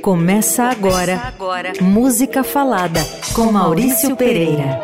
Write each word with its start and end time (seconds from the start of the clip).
Começa 0.00 0.64
agora, 0.64 1.16
Começa 1.16 1.28
agora. 1.28 1.72
Música 1.80 2.44
Falada 2.44 3.00
com 3.34 3.52
Maurício 3.52 4.16
Pereira. 4.16 4.82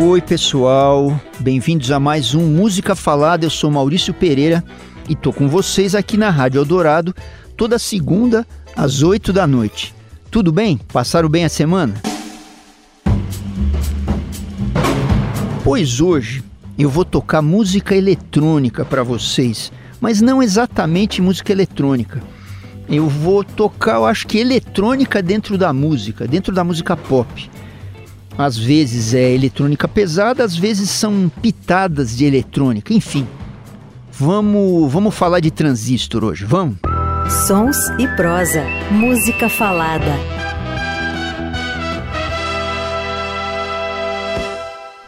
Oi, 0.00 0.22
pessoal. 0.22 1.20
Bem-vindos 1.38 1.90
a 1.90 2.00
mais 2.00 2.34
um 2.34 2.46
Música 2.46 2.94
Falada. 2.94 3.44
Eu 3.44 3.50
sou 3.50 3.70
Maurício 3.70 4.14
Pereira 4.14 4.64
e 5.08 5.14
tô 5.14 5.32
com 5.32 5.48
vocês 5.48 5.94
aqui 5.94 6.16
na 6.16 6.30
Rádio 6.30 6.60
Eldorado 6.60 7.14
toda 7.56 7.78
segunda 7.78 8.46
às 8.76 9.02
8 9.02 9.32
da 9.32 9.46
noite. 9.46 9.97
Tudo 10.30 10.52
bem? 10.52 10.78
Passaram 10.92 11.28
bem 11.28 11.44
a 11.44 11.48
semana? 11.48 11.94
Pois 15.64 16.00
hoje 16.00 16.44
eu 16.78 16.90
vou 16.90 17.04
tocar 17.04 17.40
música 17.40 17.94
eletrônica 17.94 18.84
para 18.84 19.02
vocês, 19.02 19.72
mas 20.00 20.20
não 20.20 20.42
exatamente 20.42 21.22
música 21.22 21.50
eletrônica. 21.50 22.22
Eu 22.88 23.08
vou 23.08 23.42
tocar, 23.42 23.96
eu 23.96 24.06
acho 24.06 24.26
que 24.26 24.38
eletrônica 24.38 25.22
dentro 25.22 25.56
da 25.56 25.72
música, 25.72 26.26
dentro 26.26 26.54
da 26.54 26.62
música 26.62 26.96
pop. 26.96 27.50
Às 28.36 28.56
vezes 28.56 29.14
é 29.14 29.34
eletrônica 29.34 29.88
pesada, 29.88 30.44
às 30.44 30.54
vezes 30.54 30.90
são 30.90 31.30
pitadas 31.42 32.16
de 32.16 32.24
eletrônica, 32.24 32.92
enfim. 32.92 33.26
Vamos, 34.12 34.92
vamos 34.92 35.14
falar 35.14 35.40
de 35.40 35.50
transistor 35.50 36.22
hoje, 36.22 36.44
vamos? 36.44 36.76
Sons 37.28 37.76
e 37.98 38.08
prosa, 38.16 38.64
música 38.90 39.50
falada. 39.50 40.14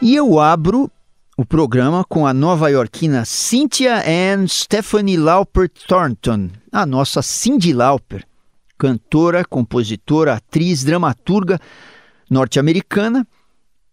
E 0.03 0.15
eu 0.15 0.39
abro 0.39 0.91
o 1.35 1.47
programa 1.47 2.05
com 2.05 2.27
a 2.27 2.35
nova-iorquina 2.35 3.25
Cynthia 3.25 4.03
Ann 4.07 4.47
Stephanie 4.47 5.17
Lauper 5.17 5.71
Thornton, 5.71 6.51
a 6.71 6.85
nossa 6.85 7.23
Cindy 7.23 7.73
Lauper, 7.73 8.27
cantora, 8.77 9.43
compositora, 9.43 10.35
atriz, 10.35 10.85
dramaturga 10.85 11.59
norte-americana, 12.29 13.27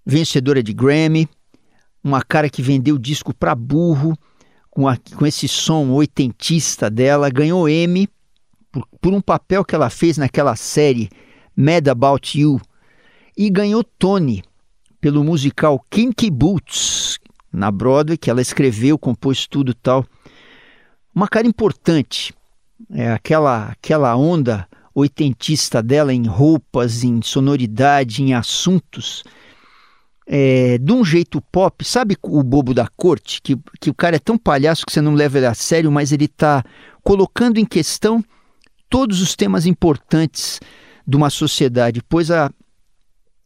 vencedora 0.06 0.62
de 0.62 0.74
Grammy, 0.74 1.30
uma 2.04 2.22
cara 2.22 2.50
que 2.50 2.62
vendeu 2.62 2.98
disco 2.98 3.34
para 3.34 3.56
burro, 3.56 4.18
com, 4.70 4.86
a, 4.86 4.98
com 5.16 5.26
esse 5.26 5.48
som 5.48 5.92
oitentista 5.92 6.90
dela, 6.90 7.30
ganhou 7.30 7.70
M 7.70 8.06
por, 8.78 8.88
por 9.00 9.14
um 9.14 9.22
papel 9.22 9.64
que 9.64 9.76
ela 9.76 9.90
fez 9.90 10.18
naquela 10.18 10.56
série 10.56 11.10
Mad 11.56 11.88
About 11.88 12.40
You, 12.40 12.60
e 13.36 13.50
ganhou 13.50 13.84
Tony 13.84 14.44
pelo 15.00 15.24
musical 15.24 15.84
Kinky 15.90 16.30
Boots, 16.30 17.20
na 17.52 17.72
Broadway, 17.72 18.18
que 18.18 18.30
ela 18.30 18.42
escreveu, 18.42 18.98
compôs 18.98 19.48
tudo 19.48 19.74
tal. 19.74 20.06
Uma 21.14 21.28
cara 21.28 21.48
importante, 21.48 22.34
é 22.92 23.12
aquela, 23.12 23.70
aquela 23.70 24.16
onda 24.16 24.68
oitentista 24.94 25.82
dela 25.82 26.14
em 26.14 26.26
roupas, 26.26 27.04
em 27.04 27.22
sonoridade, 27.22 28.24
em 28.24 28.34
assuntos, 28.34 29.24
é, 30.26 30.78
de 30.78 30.92
um 30.92 31.06
jeito 31.06 31.40
pop. 31.40 31.86
Sabe 31.86 32.18
o 32.22 32.44
bobo 32.44 32.74
da 32.74 32.88
corte? 32.88 33.42
Que, 33.42 33.58
que 33.80 33.90
o 33.90 33.94
cara 33.94 34.16
é 34.16 34.20
tão 34.20 34.38
palhaço 34.38 34.86
que 34.86 34.92
você 34.92 35.02
não 35.02 35.14
leva 35.14 35.38
ele 35.38 35.46
a 35.46 35.54
sério, 35.54 35.92
mas 35.92 36.12
ele 36.12 36.26
está 36.26 36.64
colocando 37.04 37.58
em 37.58 37.66
questão 37.66 38.24
todos 38.90 39.22
os 39.22 39.36
temas 39.36 39.66
importantes 39.66 40.60
de 41.06 41.16
uma 41.16 41.30
sociedade, 41.30 42.02
pois 42.08 42.30
a, 42.32 42.52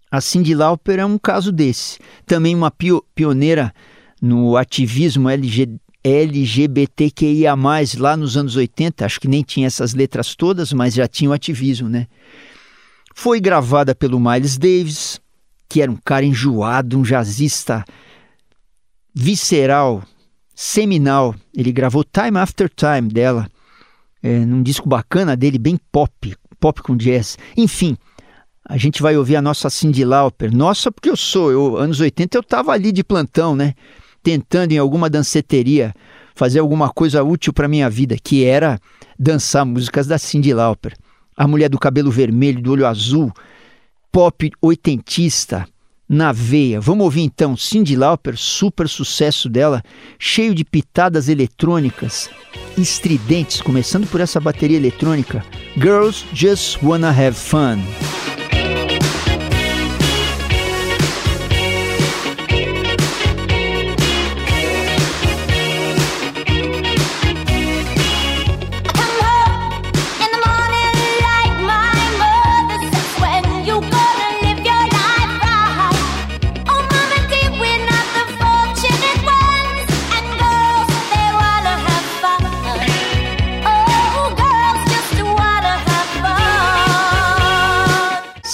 a 0.09 0.19
Cindy 0.19 0.55
Lauper 0.55 0.99
é 0.99 1.05
um 1.05 1.17
caso 1.17 1.51
desse. 1.51 1.99
Também 2.25 2.55
uma 2.55 2.71
pio, 2.71 3.03
pioneira 3.13 3.73
no 4.21 4.57
ativismo 4.57 5.29
LG, 5.29 5.79
LGBTQIA+, 6.03 7.55
lá 7.97 8.17
nos 8.17 8.35
anos 8.35 8.55
80, 8.55 9.05
acho 9.05 9.19
que 9.19 9.27
nem 9.27 9.43
tinha 9.43 9.67
essas 9.67 9.93
letras 9.93 10.35
todas, 10.35 10.73
mas 10.73 10.95
já 10.95 11.07
tinha 11.07 11.29
o 11.29 11.33
ativismo, 11.33 11.87
né? 11.87 12.07
Foi 13.13 13.39
gravada 13.39 13.93
pelo 13.93 14.19
Miles 14.19 14.57
Davis, 14.57 15.19
que 15.69 15.81
era 15.81 15.91
um 15.91 15.97
cara 15.97 16.25
enjoado, 16.25 16.97
um 16.97 17.03
jazzista 17.03 17.85
visceral, 19.13 20.03
seminal. 20.55 21.35
Ele 21.55 21.71
gravou 21.71 22.03
Time 22.03 22.37
After 22.37 22.69
Time 22.69 23.09
dela, 23.09 23.49
é, 24.21 24.39
num 24.39 24.61
disco 24.61 24.87
bacana 24.87 25.35
dele, 25.35 25.57
bem 25.57 25.79
pop, 25.91 26.35
pop 26.59 26.81
com 26.81 26.95
jazz. 26.95 27.37
Enfim, 27.57 27.97
a 28.67 28.77
gente 28.77 29.01
vai 29.01 29.17
ouvir 29.17 29.35
a 29.35 29.41
nossa 29.41 29.69
Cindy 29.69 30.05
Lauper. 30.05 30.55
Nossa, 30.55 30.91
porque 30.91 31.09
eu 31.09 31.17
sou, 31.17 31.51
eu, 31.51 31.77
anos 31.77 31.99
80 31.99 32.37
eu 32.37 32.41
estava 32.41 32.71
ali 32.71 32.91
de 32.91 33.03
plantão, 33.03 33.55
né? 33.55 33.73
Tentando 34.23 34.71
em 34.71 34.77
alguma 34.77 35.09
danceteria 35.09 35.93
fazer 36.35 36.59
alguma 36.59 36.89
coisa 36.89 37.23
útil 37.23 37.51
para 37.53 37.67
minha 37.67 37.89
vida, 37.89 38.15
que 38.21 38.45
era 38.45 38.79
dançar 39.17 39.65
músicas 39.65 40.07
da 40.07 40.17
Cindy 40.17 40.53
Lauper. 40.53 40.95
A 41.35 41.47
mulher 41.47 41.69
do 41.69 41.79
cabelo 41.79 42.11
vermelho, 42.11 42.61
do 42.61 42.71
olho 42.71 42.87
azul, 42.87 43.31
pop 44.11 44.51
oitentista, 44.61 45.67
na 46.11 46.33
veia. 46.33 46.81
Vamos 46.81 47.05
ouvir 47.05 47.21
então 47.21 47.55
Cindy 47.55 47.95
Lauper, 47.95 48.35
super 48.35 48.89
sucesso 48.89 49.47
dela, 49.47 49.81
cheio 50.19 50.53
de 50.53 50.65
pitadas 50.65 51.29
eletrônicas, 51.29 52.29
estridentes, 52.77 53.61
começando 53.61 54.05
por 54.07 54.19
essa 54.19 54.37
bateria 54.37 54.75
eletrônica. 54.75 55.41
Girls 55.77 56.25
Just 56.33 56.83
Wanna 56.83 57.11
Have 57.11 57.37
Fun. 57.37 57.79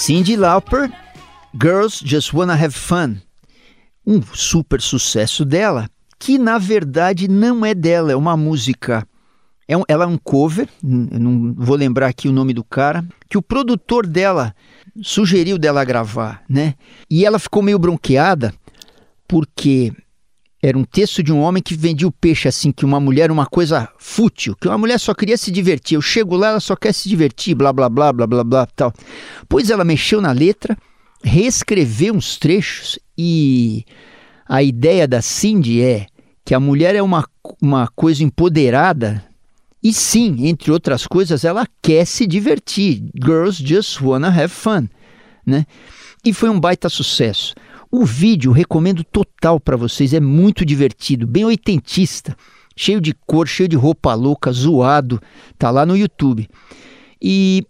Cindy 0.08 0.36
Lauper, 0.36 0.90
Girls 1.52 2.02
Just 2.02 2.32
Wanna 2.32 2.54
Have 2.54 2.70
Fun. 2.70 3.16
Um 4.06 4.22
super 4.32 4.80
sucesso 4.80 5.44
dela, 5.44 5.86
que 6.18 6.38
na 6.38 6.56
verdade 6.56 7.28
não 7.28 7.62
é 7.62 7.74
dela, 7.74 8.10
é 8.10 8.16
uma 8.16 8.34
música. 8.34 9.06
É 9.68 9.76
um, 9.76 9.82
ela 9.86 10.04
é 10.04 10.06
um 10.06 10.16
cover, 10.16 10.66
não 10.82 11.52
vou 11.52 11.76
lembrar 11.76 12.06
aqui 12.06 12.26
o 12.26 12.32
nome 12.32 12.54
do 12.54 12.64
cara, 12.64 13.04
que 13.28 13.36
o 13.36 13.42
produtor 13.42 14.06
dela 14.06 14.54
sugeriu 15.02 15.58
dela 15.58 15.84
gravar, 15.84 16.42
né? 16.48 16.74
E 17.10 17.26
ela 17.26 17.38
ficou 17.38 17.62
meio 17.62 17.78
bronqueada 17.78 18.54
porque 19.28 19.92
era 20.62 20.76
um 20.76 20.84
texto 20.84 21.22
de 21.22 21.32
um 21.32 21.40
homem 21.40 21.62
que 21.62 21.74
vendia 21.74 22.08
o 22.08 22.12
peixe 22.12 22.48
assim, 22.48 22.72
que 22.72 22.84
uma 22.84 22.98
mulher 22.98 23.30
uma 23.30 23.46
coisa 23.46 23.88
fútil, 23.96 24.56
que 24.60 24.66
uma 24.66 24.78
mulher 24.78 24.98
só 24.98 25.14
queria 25.14 25.36
se 25.36 25.50
divertir. 25.50 25.94
Eu 25.94 26.02
chego 26.02 26.36
lá, 26.36 26.48
ela 26.48 26.60
só 26.60 26.74
quer 26.74 26.92
se 26.92 27.08
divertir, 27.08 27.54
blá 27.54 27.72
blá 27.72 27.88
blá 27.88 28.12
blá 28.12 28.26
blá 28.26 28.44
blá 28.44 28.66
tal. 28.66 28.92
Pois 29.48 29.70
ela 29.70 29.84
mexeu 29.84 30.20
na 30.20 30.32
letra, 30.32 30.76
reescreveu 31.22 32.14
uns 32.14 32.36
trechos 32.36 32.98
e 33.16 33.84
a 34.48 34.62
ideia 34.62 35.06
da 35.06 35.22
Cindy 35.22 35.80
é 35.82 36.06
que 36.44 36.54
a 36.54 36.60
mulher 36.60 36.94
é 36.96 37.02
uma, 37.02 37.24
uma 37.62 37.86
coisa 37.88 38.24
empoderada 38.24 39.24
e 39.82 39.92
sim, 39.92 40.48
entre 40.48 40.72
outras 40.72 41.06
coisas, 41.06 41.44
ela 41.44 41.66
quer 41.80 42.04
se 42.04 42.26
divertir. 42.26 43.04
Girls 43.14 43.62
just 43.64 44.00
wanna 44.00 44.28
have 44.28 44.48
fun, 44.48 44.88
né? 45.46 45.66
E 46.24 46.32
foi 46.32 46.50
um 46.50 46.58
baita 46.58 46.88
sucesso. 46.88 47.54
O 47.90 48.04
vídeo 48.04 48.52
recomendo 48.52 49.02
total 49.02 49.58
para 49.58 49.76
vocês, 49.76 50.12
é 50.12 50.20
muito 50.20 50.64
divertido, 50.64 51.26
bem 51.26 51.44
oitentista, 51.44 52.36
cheio 52.76 53.00
de 53.00 53.14
cor, 53.26 53.48
cheio 53.48 53.68
de 53.68 53.76
roupa 53.76 54.14
louca, 54.14 54.52
zoado, 54.52 55.20
tá 55.58 55.70
lá 55.70 55.86
no 55.86 55.96
YouTube. 55.96 56.48
E 57.20 57.64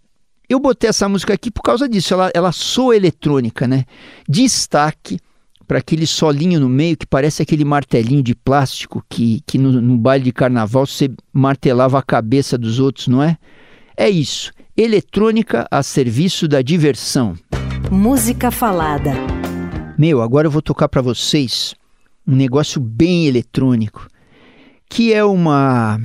eu 0.49 0.59
botei 0.59 0.89
essa 0.89 1.07
música 1.07 1.33
aqui 1.33 1.49
por 1.49 1.61
causa 1.61 1.87
disso, 1.87 2.13
ela, 2.13 2.31
ela 2.33 2.51
soa 2.51 2.95
eletrônica, 2.95 3.67
né? 3.67 3.85
Destaque 4.27 5.19
para 5.65 5.77
aquele 5.77 6.07
solinho 6.07 6.59
no 6.59 6.67
meio 6.67 6.97
que 6.97 7.05
parece 7.05 7.43
aquele 7.43 7.63
martelinho 7.63 8.23
de 8.23 8.33
plástico 8.33 9.05
que, 9.07 9.41
que 9.45 9.57
no, 9.57 9.79
no 9.79 9.97
baile 9.97 10.25
de 10.25 10.31
carnaval 10.33 10.85
você 10.85 11.09
martelava 11.31 11.99
a 11.99 12.03
cabeça 12.03 12.57
dos 12.57 12.79
outros, 12.79 13.07
não 13.07 13.23
é? 13.23 13.37
É 13.95 14.09
isso, 14.09 14.51
eletrônica 14.75 15.67
a 15.69 15.81
serviço 15.83 16.47
da 16.47 16.61
diversão. 16.61 17.35
Música 17.91 18.51
falada. 18.51 19.13
Meu, 19.99 20.21
agora 20.21 20.47
eu 20.47 20.51
vou 20.51 20.61
tocar 20.61 20.87
para 20.87 21.01
vocês 21.01 21.75
um 22.25 22.33
negócio 22.33 22.79
bem 22.79 23.27
eletrônico, 23.27 24.07
que 24.89 25.11
é 25.11 25.25
uma 25.25 25.99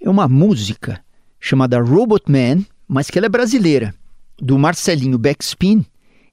é 0.00 0.08
uma 0.08 0.28
música 0.28 1.04
chamada 1.40 1.82
Robot 1.82 2.30
Man, 2.30 2.64
mas 2.86 3.10
que 3.10 3.18
ela 3.18 3.26
é 3.26 3.28
brasileira, 3.28 3.92
do 4.38 4.56
Marcelinho 4.56 5.18
Backspin 5.18 5.84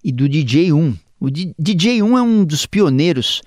e 0.03 0.11
do 0.11 0.29
DJ 0.29 0.71
1. 0.71 0.95
O 1.19 1.31
DJ 1.31 2.03
1 2.03 2.15
é 2.15 2.21
um 2.21 2.45
dos 2.45 2.67
pioneiros 2.67 3.41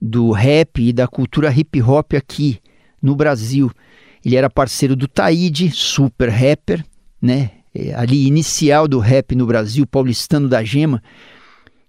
do 0.00 0.32
rap 0.32 0.82
e 0.82 0.92
da 0.92 1.06
cultura 1.06 1.52
hip 1.52 1.80
hop 1.80 2.14
aqui 2.14 2.58
no 3.00 3.14
Brasil. 3.14 3.70
Ele 4.24 4.34
era 4.34 4.50
parceiro 4.50 4.96
do 4.96 5.06
Taíde, 5.06 5.70
super 5.70 6.28
rapper, 6.28 6.84
né? 7.20 7.52
É, 7.72 7.94
ali 7.94 8.26
inicial 8.26 8.88
do 8.88 8.98
rap 8.98 9.36
no 9.36 9.46
Brasil, 9.46 9.86
paulistano 9.86 10.48
da 10.48 10.64
Gema. 10.64 11.00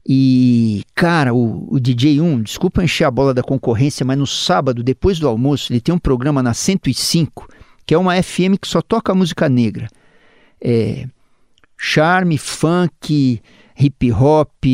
E, 0.05 0.83
cara, 0.93 1.33
o, 1.33 1.73
o 1.73 1.79
DJ 1.79 2.19
1, 2.19 2.41
desculpa 2.43 2.83
encher 2.83 3.05
a 3.05 3.11
bola 3.11 3.33
da 3.33 3.41
concorrência, 3.41 4.05
mas 4.05 4.17
no 4.17 4.27
sábado, 4.27 4.83
depois 4.83 5.17
do 5.17 5.27
almoço, 5.27 5.71
ele 5.71 5.79
tem 5.79 5.95
um 5.95 5.99
programa 5.99 6.43
na 6.43 6.53
105, 6.53 7.47
que 7.85 7.93
é 7.93 7.97
uma 7.97 8.21
FM 8.21 8.57
que 8.61 8.67
só 8.67 8.81
toca 8.81 9.15
música 9.15 9.47
negra. 9.47 9.87
É, 10.61 11.07
charme, 11.77 12.37
funk, 12.37 13.41
hip 13.79 14.11
hop, 14.11 14.65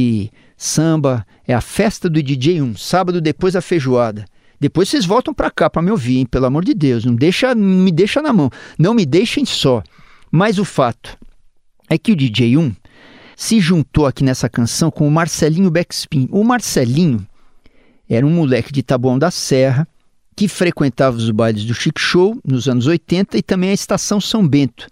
samba. 0.58 1.26
É 1.48 1.54
a 1.54 1.62
festa 1.62 2.10
do 2.10 2.22
DJ 2.22 2.62
1, 2.62 2.76
sábado 2.76 3.22
depois 3.22 3.54
da 3.54 3.62
feijoada. 3.62 4.26
Depois 4.60 4.90
vocês 4.90 5.06
voltam 5.06 5.34
para 5.34 5.50
cá 5.50 5.70
para 5.70 5.82
me 5.82 5.90
ouvir, 5.90 6.18
hein? 6.18 6.26
pelo 6.26 6.46
amor 6.46 6.66
de 6.66 6.74
Deus. 6.74 7.06
Não 7.06 7.16
deixa, 7.16 7.56
me 7.56 7.92
deixa 7.92 8.22
na 8.22 8.34
mão. 8.34 8.50
Não 8.78 8.94
me 8.94 9.06
deixem 9.06 9.46
só. 9.46 9.82
Mas 10.32 10.60
o 10.60 10.66
fato 10.66 11.18
é 11.90 11.98
que 11.98 12.12
o 12.12 12.16
DJ 12.16 12.58
1 12.58 12.76
se 13.40 13.58
juntou 13.62 14.06
aqui 14.06 14.22
nessa 14.22 14.50
canção 14.50 14.92
com 14.92 15.08
o 15.08 15.12
Marcelinho 15.12 15.72
Backspin. 15.72 16.28
O 16.30 16.44
Marcelinho 16.44 17.26
era 18.10 18.28
um 18.28 18.30
moleque 18.30 18.70
de 18.70 18.84
Taboão 18.84 19.18
da 19.18 19.32
Serra 19.32 19.88
que 20.36 20.50
frequentava 20.50 21.16
os 21.16 21.32
bailes 21.32 21.64
do 21.64 21.74
Chic 21.74 21.98
Show 21.98 22.38
nos 22.44 22.68
anos 22.68 22.86
80 22.86 23.38
e 23.38 23.42
também 23.42 23.70
a 23.70 23.74
Estação 23.74 24.20
São 24.20 24.46
Bento. 24.46 24.88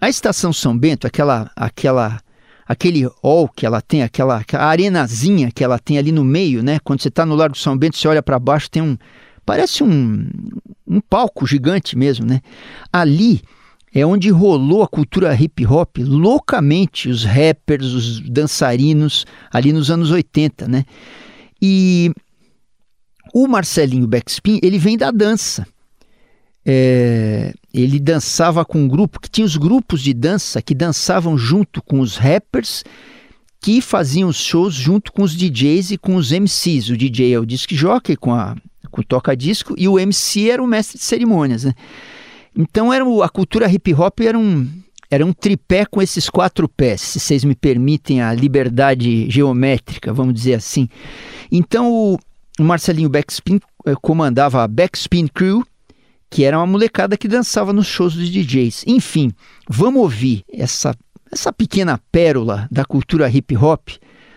A 0.00 0.08
Estação 0.08 0.52
São 0.52 0.76
Bento, 0.76 1.06
aquela 1.06 1.48
aquela 1.54 2.20
aquele 2.66 3.08
hall 3.22 3.48
que 3.48 3.64
ela 3.64 3.80
tem, 3.80 4.02
aquela, 4.02 4.38
aquela 4.38 4.64
arenazinha 4.64 5.52
que 5.54 5.62
ela 5.62 5.78
tem 5.78 5.96
ali 5.96 6.10
no 6.10 6.24
meio, 6.24 6.64
né? 6.64 6.80
Quando 6.82 7.00
você 7.00 7.06
está 7.06 7.24
no 7.24 7.36
Largo 7.36 7.56
São 7.56 7.78
Bento, 7.78 7.96
você 7.96 8.08
olha 8.08 8.20
para 8.20 8.36
baixo, 8.40 8.68
tem 8.68 8.82
um. 8.82 8.98
Parece 9.44 9.84
um, 9.84 10.28
um 10.84 11.00
palco 11.00 11.46
gigante 11.46 11.96
mesmo, 11.96 12.26
né? 12.26 12.40
Ali 12.92 13.42
é 13.94 14.04
onde 14.04 14.30
rolou 14.30 14.82
a 14.82 14.88
cultura 14.88 15.34
hip 15.34 15.64
hop 15.66 15.98
loucamente, 15.98 17.08
os 17.08 17.24
rappers, 17.24 17.86
os 17.92 18.20
dançarinos, 18.20 19.24
ali 19.50 19.72
nos 19.72 19.90
anos 19.90 20.10
80, 20.10 20.68
né? 20.68 20.84
E 21.60 22.12
o 23.32 23.46
Marcelinho 23.46 24.06
Backspin, 24.06 24.60
ele 24.62 24.78
vem 24.78 24.96
da 24.96 25.10
dança. 25.10 25.66
É, 26.64 27.54
ele 27.72 28.00
dançava 28.00 28.64
com 28.64 28.82
um 28.82 28.88
grupo 28.88 29.20
que 29.20 29.30
tinha 29.30 29.44
os 29.44 29.56
grupos 29.56 30.02
de 30.02 30.12
dança 30.12 30.60
que 30.60 30.74
dançavam 30.74 31.38
junto 31.38 31.80
com 31.80 32.00
os 32.00 32.16
rappers 32.16 32.82
que 33.60 33.80
faziam 33.80 34.28
os 34.28 34.36
shows 34.36 34.74
junto 34.74 35.12
com 35.12 35.22
os 35.22 35.34
DJs 35.34 35.92
e 35.92 35.98
com 35.98 36.16
os 36.16 36.32
MCs. 36.32 36.90
O 36.90 36.96
DJ 36.96 37.34
é 37.34 37.38
o 37.38 37.46
disc 37.46 37.72
jockey 37.72 38.16
com 38.16 38.34
a 38.34 38.56
com 38.90 39.00
o 39.00 39.04
toca-disco 39.04 39.74
e 39.76 39.88
o 39.88 39.98
MC 39.98 40.48
era 40.48 40.62
o 40.62 40.66
mestre 40.66 40.98
de 40.98 41.04
cerimônias, 41.04 41.64
né? 41.64 41.74
Então 42.56 42.92
era 42.92 43.04
o, 43.04 43.22
a 43.22 43.28
cultura 43.28 43.70
hip 43.70 43.92
hop 43.92 44.20
era 44.20 44.38
um 44.38 44.68
era 45.08 45.24
um 45.24 45.32
tripé 45.32 45.84
com 45.84 46.02
esses 46.02 46.28
quatro 46.28 46.68
pés, 46.68 47.00
se 47.00 47.20
vocês 47.20 47.44
me 47.44 47.54
permitem 47.54 48.20
a 48.20 48.32
liberdade 48.32 49.30
geométrica, 49.30 50.12
vamos 50.12 50.34
dizer 50.34 50.54
assim. 50.54 50.88
Então 51.50 51.92
o, 51.92 52.18
Marcelinho 52.58 53.08
Backspin 53.08 53.60
eh, 53.86 53.94
comandava 54.00 54.64
a 54.64 54.68
Backspin 54.68 55.28
Crew, 55.28 55.64
que 56.30 56.42
era 56.42 56.58
uma 56.58 56.66
molecada 56.66 57.16
que 57.16 57.28
dançava 57.28 57.72
nos 57.72 57.86
shows 57.86 58.14
dos 58.14 58.30
DJs. 58.30 58.84
Enfim, 58.86 59.30
vamos 59.68 60.02
ouvir 60.02 60.42
essa, 60.52 60.96
essa 61.32 61.52
pequena 61.52 62.00
pérola 62.10 62.66
da 62.70 62.84
cultura 62.84 63.28
hip 63.30 63.56
hop 63.56 63.88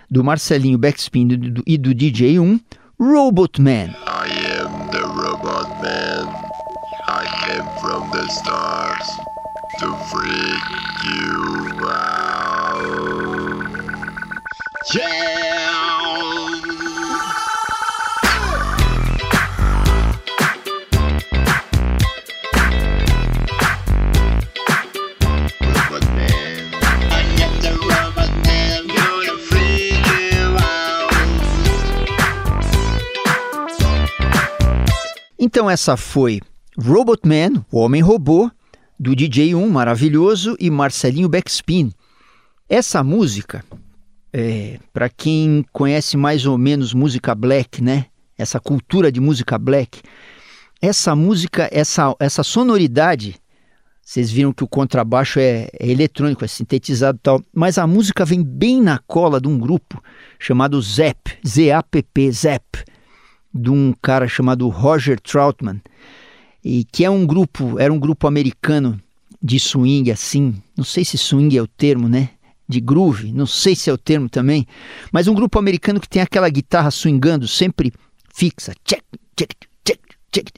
do 0.09 0.23
Marcelinho 0.23 0.77
Backspin 0.77 1.27
do, 1.27 1.63
e 1.65 1.77
do 1.77 1.93
DJ 1.93 2.39
1, 2.39 2.59
Robot 2.99 3.61
Man. 3.61 3.95
The 8.19 8.27
stars 8.27 9.07
to 9.79 9.87
freak 10.09 10.65
you 11.05 11.87
out. 11.87 12.59
Então 35.41 35.69
essa 35.69 35.95
foi 35.95 36.41
Robot 36.81 37.27
Man, 37.27 37.65
o 37.69 37.79
Homem 37.79 38.01
Robô, 38.01 38.49
do 38.97 39.11
DJ1 39.11 39.67
maravilhoso 39.69 40.55
e 40.57 40.69
Marcelinho 40.69 41.27
Backspin. 41.27 41.91
Essa 42.69 43.03
música, 43.03 43.65
é, 44.31 44.79
para 44.93 45.09
quem 45.09 45.65
conhece 45.73 46.15
mais 46.15 46.45
ou 46.45 46.57
menos 46.57 46.93
música 46.93 47.35
black, 47.35 47.83
né? 47.83 48.05
Essa 48.37 48.61
cultura 48.61 49.11
de 49.11 49.19
música 49.19 49.57
black, 49.57 50.01
essa 50.81 51.13
música, 51.17 51.67
essa, 51.69 52.15
essa 52.17 52.43
sonoridade, 52.43 53.35
vocês 54.01 54.31
viram 54.31 54.53
que 54.53 54.63
o 54.63 54.67
contrabaixo 54.67 55.37
é, 55.37 55.67
é 55.77 55.89
eletrônico, 55.89 56.45
é 56.45 56.47
sintetizado 56.47 57.17
e 57.17 57.21
tal, 57.21 57.41
mas 57.53 57.77
a 57.77 57.85
música 57.85 58.23
vem 58.23 58.41
bem 58.41 58.81
na 58.81 58.99
cola 58.99 59.41
de 59.41 59.49
um 59.49 59.59
grupo 59.59 60.01
chamado 60.39 60.81
ZAP, 60.81 61.39
Z-A-P-P, 61.45 62.31
ZAP 62.31 62.85
de 63.53 63.69
um 63.69 63.93
cara 64.01 64.27
chamado 64.27 64.67
Roger 64.69 65.19
Troutman, 65.19 65.81
e 66.63 66.83
que 66.83 67.05
é 67.05 67.09
um 67.09 67.25
grupo, 67.25 67.79
era 67.79 67.91
um 67.91 67.99
grupo 67.99 68.27
americano 68.27 68.99
de 69.41 69.59
swing 69.59 70.11
assim, 70.11 70.55
não 70.75 70.83
sei 70.83 71.05
se 71.05 71.17
swing 71.17 71.57
é 71.57 71.61
o 71.61 71.67
termo, 71.67 72.09
né? 72.09 72.29
De 72.67 72.79
groove, 72.79 73.31
não 73.31 73.45
sei 73.45 73.75
se 73.75 73.89
é 73.89 73.93
o 73.93 73.97
termo 73.97 74.29
também, 74.29 74.67
mas 75.11 75.27
um 75.27 75.33
grupo 75.33 75.57
americano 75.57 75.99
que 75.99 76.09
tem 76.09 76.21
aquela 76.21 76.49
guitarra 76.49 76.91
swingando 76.91 77.47
sempre 77.47 77.91
fixa, 78.33 78.73
check, 78.85 79.03
check, 79.35 79.51
check, 79.83 79.99
check. 80.31 80.49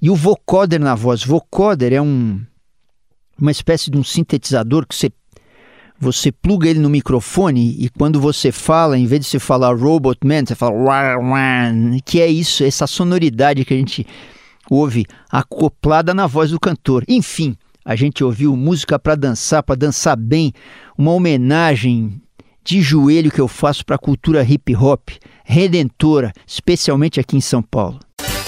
E 0.00 0.08
o 0.08 0.16
vocoder 0.16 0.80
na 0.80 0.94
voz, 0.94 1.22
vocoder 1.22 1.92
é 1.92 2.00
um 2.00 2.40
uma 3.38 3.50
espécie 3.50 3.90
de 3.90 3.96
um 3.96 4.04
sintetizador 4.04 4.86
que 4.86 4.94
você 4.94 5.10
você 5.98 6.32
pluga 6.32 6.68
ele 6.68 6.78
no 6.78 6.88
microfone 6.88 7.76
e 7.78 7.90
quando 7.90 8.18
você 8.18 8.50
fala, 8.50 8.98
em 8.98 9.04
vez 9.04 9.20
de 9.20 9.28
você 9.28 9.38
falar 9.38 9.76
Robot 9.76 10.18
Man, 10.24 10.46
você 10.46 10.54
fala 10.54 10.74
que 12.06 12.22
é 12.22 12.26
isso, 12.26 12.64
essa 12.64 12.86
sonoridade 12.86 13.66
que 13.66 13.74
a 13.74 13.76
gente 13.76 14.06
ouve 14.70 15.04
acoplada 15.28 16.14
na 16.14 16.26
voz 16.26 16.52
do 16.52 16.60
cantor. 16.60 17.04
Enfim, 17.08 17.56
a 17.84 17.96
gente 17.96 18.22
ouviu 18.22 18.56
música 18.56 18.98
para 18.98 19.16
dançar, 19.16 19.62
para 19.62 19.74
dançar 19.74 20.16
bem, 20.16 20.52
uma 20.96 21.10
homenagem 21.10 22.22
de 22.64 22.80
joelho 22.80 23.30
que 23.30 23.40
eu 23.40 23.48
faço 23.48 23.84
para 23.84 23.96
a 23.96 23.98
cultura 23.98 24.44
hip 24.44 24.74
hop 24.76 25.10
redentora, 25.44 26.32
especialmente 26.46 27.18
aqui 27.18 27.36
em 27.36 27.40
São 27.40 27.60
Paulo. 27.60 27.98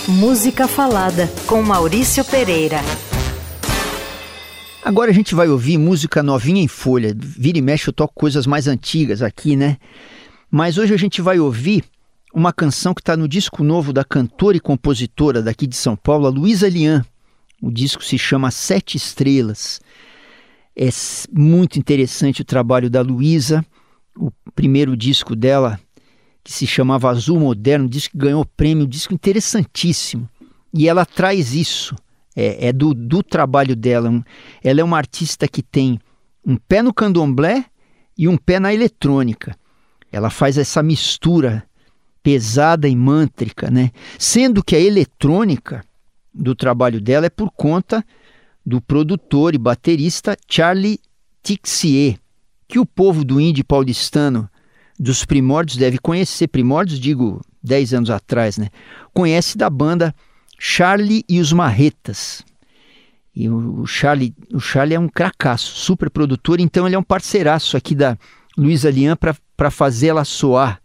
Música 0.07 0.69
falada 0.69 1.29
com 1.47 1.63
Maurício 1.63 2.25
Pereira. 2.25 2.79
Agora 4.85 5.11
a 5.11 5.15
gente 5.15 5.35
vai 5.35 5.49
ouvir 5.49 5.79
música 5.79 6.23
novinha 6.23 6.63
em 6.63 6.69
folha. 6.69 7.15
Vira 7.17 7.59
e 7.59 7.63
mexe 7.63 7.89
eu 7.89 7.93
toco 7.93 8.15
coisas 8.15 8.47
mais 8.47 8.67
antigas 8.67 9.23
aqui, 9.23 9.57
né? 9.57 9.77
Mas 10.51 10.77
hoje 10.77 10.93
a 10.93 10.97
gente 10.97 11.23
vai 11.23 11.39
ouvir 11.39 11.85
uma 12.33 12.53
canção 12.53 12.95
que 12.95 13.01
está 13.01 13.17
no 13.17 13.29
disco 13.29 13.63
novo 13.63 13.93
da 13.93 14.05
cantora 14.05 14.57
e 14.57 14.61
compositora 14.61 15.43
daqui 15.43 15.67
de 15.67 15.77
São 15.77 15.95
Paulo, 15.95 16.31
Luísa 16.31 16.69
Lian. 16.69 17.05
O 17.61 17.71
disco 17.71 18.03
se 18.03 18.19
chama 18.19 18.51
Sete 18.51 18.97
Estrelas. 18.97 19.81
É 20.75 20.89
muito 21.31 21.79
interessante 21.79 22.41
o 22.41 22.45
trabalho 22.45 22.89
da 22.89 23.03
Luísa. 23.03 23.65
O 24.17 24.31
primeiro 24.55 24.97
disco 24.97 25.37
dela, 25.37 25.79
que 26.43 26.53
se 26.53 26.67
chamava 26.67 27.11
Azul 27.11 27.39
Moderno, 27.39 27.89
disco 27.89 28.13
que 28.13 28.19
ganhou 28.19 28.45
prêmio, 28.45 28.85
um 28.85 28.89
disco 28.89 29.13
interessantíssimo. 29.13 30.29
E 30.75 30.89
ela 30.89 31.05
traz 31.05 31.55
isso 31.55 31.95
é, 32.35 32.69
é 32.69 32.73
do, 32.73 32.95
do 32.95 33.23
trabalho 33.23 33.77
dela. 33.77 34.25
Ela 34.65 34.81
é 34.81 34.85
uma 34.85 34.97
artista 34.97 35.47
que 35.47 35.63
tem 35.63 36.01
um 36.45 36.57
pé 36.57 36.83
no 36.83 36.93
candomblé 36.93 37.67
e 38.17 38.27
um 38.27 38.37
pé 38.37 38.59
na 38.59 38.73
eletrônica. 38.73 39.55
Ela 40.11 40.31
faz 40.31 40.59
essa 40.59 40.83
mistura 40.83 41.63
pesada 42.23 42.89
e 42.89 42.95
mântrica, 42.95 43.71
né? 43.71 43.91
Sendo 44.19 44.63
que 44.63 44.77
a 44.77 44.81
eletrônica 44.81 45.85
do 46.33 46.55
trabalho 46.55 47.01
dela 47.01 47.27
é 47.27 47.31
por 47.31 47.51
conta 47.51 48.05
do 48.65 48.81
produtor 48.81 49.55
e 49.55 49.59
baterista 49.59 50.37
Charlie 50.49 51.01
Tixier, 51.43 52.19
que 52.69 52.79
o 52.79 52.87
povo 52.87 53.25
do 53.25 53.41
indie 53.41 53.65
paulistano 53.65 54.49
dos 54.99 55.25
primórdios 55.25 55.77
deve 55.77 55.99
conhecer, 55.99 56.49
primórdios 56.49 57.01
digo 57.01 57.41
10 57.63 57.95
anos 57.95 58.11
atrás, 58.11 58.57
né? 58.57 58.69
Conhece 59.13 59.59
da 59.59 59.69
banda 59.69 60.15
Charlie 60.59 61.25
e 61.29 61.41
os 61.41 61.53
Marretas. 61.53 62.45
E 63.35 63.49
o 63.49 63.87
Charlie, 63.87 64.35
o 64.53 64.61
Charlie 64.61 64.95
é 64.95 65.01
um 65.01 65.09
cracaço, 65.09 65.75
super 65.75 66.11
produtor, 66.11 66.61
então 66.61 66.87
ele 66.87 66.95
é 66.95 66.99
um 66.99 67.03
parceiraço 67.03 67.77
aqui 67.77 67.95
da, 67.95 68.17
Luísa 68.57 68.91
Lian 68.91 69.17
para 69.17 69.71
fazê-la 69.71 70.25
soar, 70.25 70.81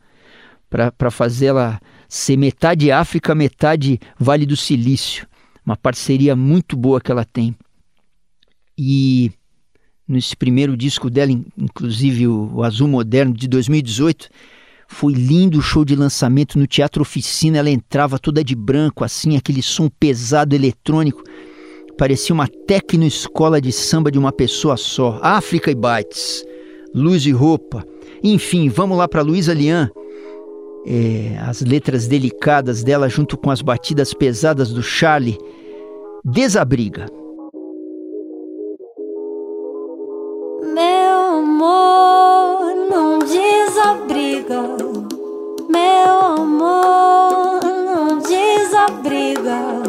para 0.69 1.11
fazê-la 1.11 1.79
ser 2.07 2.37
metade 2.37 2.91
África, 2.91 3.35
metade 3.35 3.99
Vale 4.19 4.45
do 4.45 4.55
Silício. 4.55 5.27
Uma 5.65 5.75
parceria 5.75 6.35
muito 6.35 6.77
boa 6.77 7.01
que 7.01 7.11
ela 7.11 7.25
tem. 7.25 7.55
E 8.77 9.31
nesse 10.07 10.35
primeiro 10.35 10.77
disco 10.77 11.09
dela, 11.09 11.31
inclusive 11.57 12.27
o 12.27 12.63
Azul 12.63 12.87
Moderno 12.87 13.33
de 13.33 13.47
2018, 13.47 14.29
foi 14.87 15.13
lindo 15.13 15.59
o 15.59 15.61
show 15.61 15.83
de 15.83 15.95
lançamento 15.95 16.57
no 16.57 16.65
Teatro 16.65 17.01
Oficina. 17.01 17.57
Ela 17.57 17.69
entrava 17.69 18.17
toda 18.17 18.43
de 18.43 18.55
branco, 18.55 19.03
assim, 19.03 19.35
aquele 19.35 19.61
som 19.61 19.89
pesado 19.89 20.55
eletrônico. 20.55 21.21
Parecia 21.97 22.33
uma 22.33 22.47
tecno-escola 22.47 23.59
de 23.59 23.71
samba 23.71 24.11
de 24.11 24.19
uma 24.19 24.31
pessoa 24.31 24.77
só. 24.77 25.19
África 25.21 25.71
e 25.71 25.75
Bites, 25.75 26.45
luz 26.93 27.25
e 27.25 27.31
roupa. 27.31 27.85
Enfim, 28.23 28.69
vamos 28.69 28.97
lá 28.97 29.07
para 29.07 29.21
Luísa 29.21 29.53
Lian. 29.53 29.89
É, 30.89 31.37
as 31.39 31.59
letras 31.59 32.07
delicadas 32.07 32.81
dela, 32.81 33.09
junto 33.09 33.37
com 33.37 33.51
as 33.51 33.61
batidas 33.61 34.13
pesadas 34.13 34.71
do 34.71 34.81
Charlie, 34.81 35.37
desabriga. 36.23 37.07
Meu 40.73 41.39
amor 41.39 42.73
não 42.89 43.19
desabriga. 43.19 44.61
Meu 45.67 46.19
amor 46.37 47.59
não 47.65 48.19
desabriga. 48.19 49.83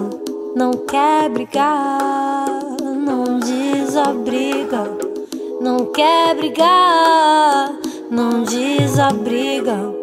Não 0.56 0.72
quer 0.72 1.28
brigar, 1.30 2.48
não 2.82 3.38
desabriga. 3.38 4.98
Não 5.60 5.92
quer 5.92 6.34
brigar, 6.34 7.72
não 8.10 8.42
desabriga. 8.42 9.97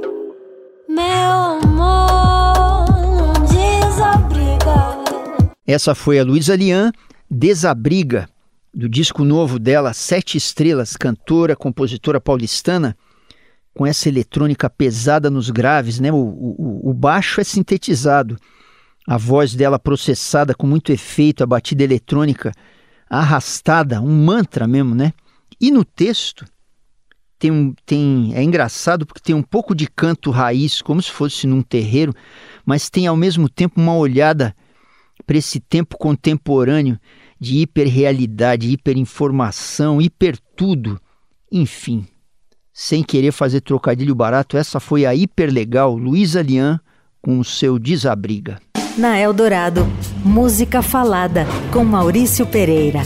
Essa 5.67 5.95
foi 5.95 6.19
a 6.19 6.23
Luísa 6.23 6.55
Lian, 6.55 6.91
Desabriga 7.29 8.29
do 8.73 8.89
disco 8.89 9.23
novo 9.23 9.57
dela, 9.57 9.93
Sete 9.93 10.37
Estrelas, 10.37 10.97
cantora, 10.97 11.55
compositora 11.55 12.19
paulistana, 12.19 12.95
com 13.73 13.85
essa 13.85 14.07
eletrônica 14.09 14.69
pesada 14.69 15.29
nos 15.29 15.49
graves, 15.49 15.99
né? 15.99 16.11
O, 16.11 16.17
o, 16.17 16.89
o, 16.89 16.93
baixo 16.93 17.41
é 17.41 17.43
sintetizado, 17.43 18.37
a 19.07 19.17
voz 19.17 19.55
dela 19.55 19.79
processada 19.79 20.53
com 20.53 20.67
muito 20.67 20.91
efeito, 20.91 21.43
a 21.43 21.47
batida 21.47 21.83
eletrônica 21.83 22.51
arrastada, 23.09 24.01
um 24.01 24.25
mantra 24.25 24.67
mesmo, 24.67 24.93
né? 24.93 25.13
E 25.59 25.71
no 25.71 25.83
texto 25.83 26.45
tem 27.45 27.51
um, 27.51 27.73
tem 27.85 28.31
é 28.33 28.41
engraçado 28.41 29.05
porque 29.05 29.21
tem 29.21 29.35
um 29.35 29.43
pouco 29.43 29.75
de 29.75 29.87
canto 29.87 30.31
raiz, 30.31 30.81
como 30.81 30.99
se 30.99 31.11
fosse 31.11 31.45
num 31.45 31.61
terreiro, 31.61 32.11
mas 32.65 32.89
tem 32.89 33.05
ao 33.05 33.15
mesmo 33.15 33.47
tempo 33.47 33.79
uma 33.79 33.95
olhada 33.95 34.55
para 35.27 35.37
esse 35.37 35.59
tempo 35.59 35.95
contemporâneo 35.95 36.99
de 37.39 37.59
hiperrealidade, 37.59 38.71
hiperinformação, 38.71 40.01
hiper 40.01 40.37
tudo. 40.55 40.99
Enfim, 41.51 42.07
sem 42.73 43.03
querer 43.03 43.31
fazer 43.31 43.61
trocadilho 43.61 44.15
barato, 44.15 44.57
essa 44.57 44.79
foi 44.79 45.05
a 45.05 45.13
hiper 45.13 45.53
legal 45.53 45.95
Luísa 45.95 46.41
Lian 46.41 46.79
com 47.21 47.37
o 47.39 47.43
seu 47.43 47.77
Desabriga. 47.77 48.59
Na 48.97 49.19
Eldorado, 49.19 49.85
música 50.23 50.81
falada 50.81 51.45
com 51.71 51.83
Maurício 51.83 52.47
Pereira. 52.47 53.01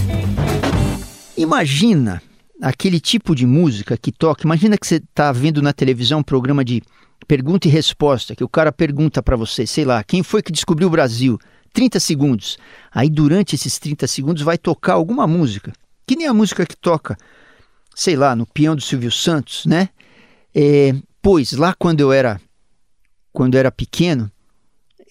Imagina 1.36 2.22
aquele 2.62 3.00
tipo 3.00 3.36
de 3.36 3.46
música 3.46 3.98
que 3.98 4.12
toca. 4.12 4.44
Imagina 4.44 4.78
que 4.78 4.86
você 4.86 4.96
está 4.96 5.32
vendo 5.32 5.62
na 5.62 5.74
televisão 5.74 6.20
um 6.20 6.24
programa 6.24 6.64
de 6.64 6.82
pergunta 7.28 7.68
e 7.68 7.72
resposta, 7.72 8.36
que 8.36 8.44
o 8.44 8.50
cara 8.50 8.72
pergunta 8.72 9.22
para 9.22 9.36
você, 9.36 9.66
sei 9.68 9.86
lá, 9.86 10.04
quem 10.04 10.24
foi 10.24 10.42
que 10.42 10.52
descobriu 10.52 10.88
o 10.88 10.92
Brasil? 10.92 11.40
30 11.74 12.00
segundos. 12.00 12.58
Aí 12.92 13.10
durante 13.10 13.56
esses 13.56 13.78
30 13.78 14.08
segundos 14.08 14.42
vai 14.42 14.58
tocar 14.58 14.94
alguma 14.94 15.28
música, 15.28 15.72
que 16.08 16.16
nem 16.16 16.28
a 16.28 16.34
música 16.34 16.66
que 16.66 16.76
toca, 16.76 17.18
sei 17.94 18.16
lá, 18.16 18.36
no 18.36 18.46
peão 18.46 18.76
do 18.76 18.82
Silvio 18.82 19.12
Santos, 19.12 19.66
né? 19.66 19.90
É, 20.54 20.96
pois 21.22 21.52
lá 21.54 21.74
quando 21.78 22.00
eu 22.00 22.12
era 22.12 22.42
quando 23.32 23.54
eu 23.54 23.60
era 23.60 23.72
pequeno, 23.72 24.32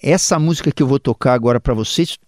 essa 0.02 0.38
música 0.38 0.72
que 0.72 0.82
eu 0.82 0.86
vou 0.86 0.98
tocar 0.98 1.34
agora 1.34 1.60
para 1.60 1.72
vocês 1.72 2.18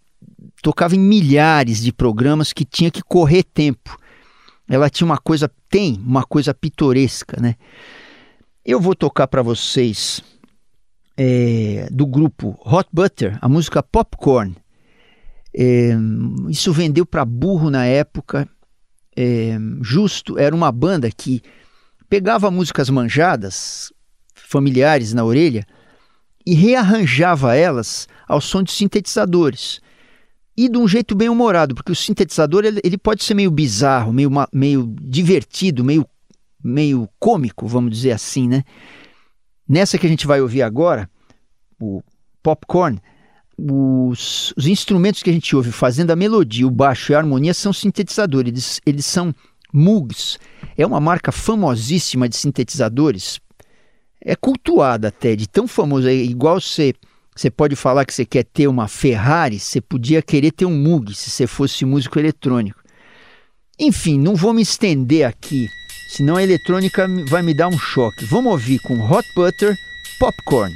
tocava 0.63 0.95
em 0.95 1.01
milhares 1.01 1.83
de 1.83 1.93
programas 1.93 2.53
que 2.53 2.65
tinha 2.65 2.91
que 2.91 3.03
correr 3.03 3.43
tempo. 3.43 3.99
Ela 4.71 4.89
tinha 4.89 5.05
uma 5.05 5.19
coisa, 5.19 5.51
tem 5.69 6.01
uma 6.07 6.23
coisa 6.23 6.55
pitoresca, 6.55 7.41
né? 7.41 7.57
Eu 8.65 8.81
vou 8.81 8.95
tocar 8.95 9.27
para 9.27 9.43
vocês 9.43 10.23
é, 11.17 11.89
do 11.91 12.07
grupo 12.07 12.57
Hot 12.65 12.89
Butter, 12.93 13.37
a 13.43 13.49
música 13.49 13.83
Popcorn. 13.83 14.57
É, 15.53 15.91
isso 16.49 16.73
vendeu 16.73 17.05
para 17.05 17.25
burro 17.25 17.69
na 17.69 17.85
época. 17.85 18.49
É, 19.17 19.59
justo, 19.83 20.39
era 20.39 20.55
uma 20.55 20.71
banda 20.71 21.11
que 21.11 21.43
pegava 22.09 22.49
músicas 22.49 22.89
manjadas, 22.89 23.93
familiares 24.35 25.13
na 25.13 25.25
orelha, 25.25 25.67
e 26.47 26.55
rearranjava 26.55 27.57
elas 27.57 28.07
ao 28.29 28.41
som 28.41 28.63
de 28.63 28.71
sintetizadores. 28.71 29.81
E 30.61 30.69
de 30.69 30.77
um 30.77 30.87
jeito 30.87 31.15
bem 31.15 31.31
humorado, 31.31 31.75
porque 31.75 31.91
o 31.91 31.97
sintetizador 31.97 32.67
ele, 32.67 32.83
ele 32.85 32.99
pode 32.99 33.25
ser 33.25 33.33
meio 33.33 33.51
bizarro, 33.51 34.13
meio, 34.13 34.31
meio 34.53 34.95
divertido, 35.01 35.83
meio, 35.83 36.07
meio 36.63 37.09
cômico, 37.19 37.67
vamos 37.67 37.91
dizer 37.91 38.11
assim, 38.11 38.47
né? 38.47 38.63
Nessa 39.67 39.97
que 39.97 40.07
a 40.07 40.11
gente 40.11 40.27
vai 40.27 40.43
ouvir 40.43 40.61
agora, 40.61 41.09
o 41.81 42.03
popcorn, 42.43 43.01
os, 43.59 44.53
os, 44.55 44.67
instrumentos 44.67 45.23
que 45.23 45.31
a 45.31 45.33
gente 45.33 45.57
ouve 45.57 45.73
fazendo 45.73 46.11
a 46.11 46.17
melodia, 46.17 46.67
o 46.67 46.71
baixo 46.71 47.11
e 47.11 47.15
a 47.15 47.19
harmonia 47.19 47.55
são 47.55 47.73
sintetizadores, 47.73 48.53
eles, 48.53 48.81
eles 48.85 49.07
são 49.07 49.35
Moogs. 49.73 50.39
É 50.77 50.85
uma 50.85 51.01
marca 51.01 51.33
famosíssima 51.33 52.29
de 52.29 52.37
sintetizadores. 52.37 53.41
É 54.23 54.37
cultuada 54.37 55.09
até, 55.09 55.35
de 55.35 55.49
tão 55.49 55.67
famoso. 55.67 56.07
É 56.07 56.13
igual 56.13 56.61
você, 56.61 56.93
você 57.41 57.51
pode 57.51 57.75
falar 57.75 58.05
que 58.05 58.13
você 58.13 58.27
quer 58.27 58.45
ter 58.45 58.69
uma 58.69 58.87
Ferrari, 58.87 59.59
você 59.59 59.81
podia 59.81 60.21
querer 60.21 60.51
ter 60.51 60.67
um 60.67 60.77
Moog 60.77 61.15
se 61.15 61.31
você 61.31 61.47
fosse 61.47 61.87
músico 61.87 62.19
eletrônico. 62.19 62.79
Enfim, 63.79 64.19
não 64.19 64.37
vou 64.37 64.53
me 64.53 64.61
estender 64.61 65.27
aqui, 65.27 65.67
senão 66.11 66.37
a 66.37 66.43
eletrônica 66.43 67.09
vai 67.31 67.41
me 67.41 67.55
dar 67.55 67.69
um 67.69 67.79
choque. 67.79 68.27
Vamos 68.27 68.53
ouvir 68.53 68.79
com 68.81 69.01
Hot 69.01 69.27
Butter 69.35 69.75
Popcorn. 70.19 70.75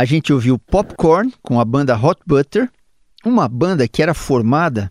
A 0.00 0.06
gente 0.06 0.32
ouviu 0.32 0.58
Popcorn 0.58 1.30
com 1.42 1.60
a 1.60 1.64
banda 1.66 1.94
Hot 1.94 2.22
Butter, 2.26 2.70
uma 3.22 3.46
banda 3.46 3.86
que 3.86 4.02
era 4.02 4.14
formada 4.14 4.90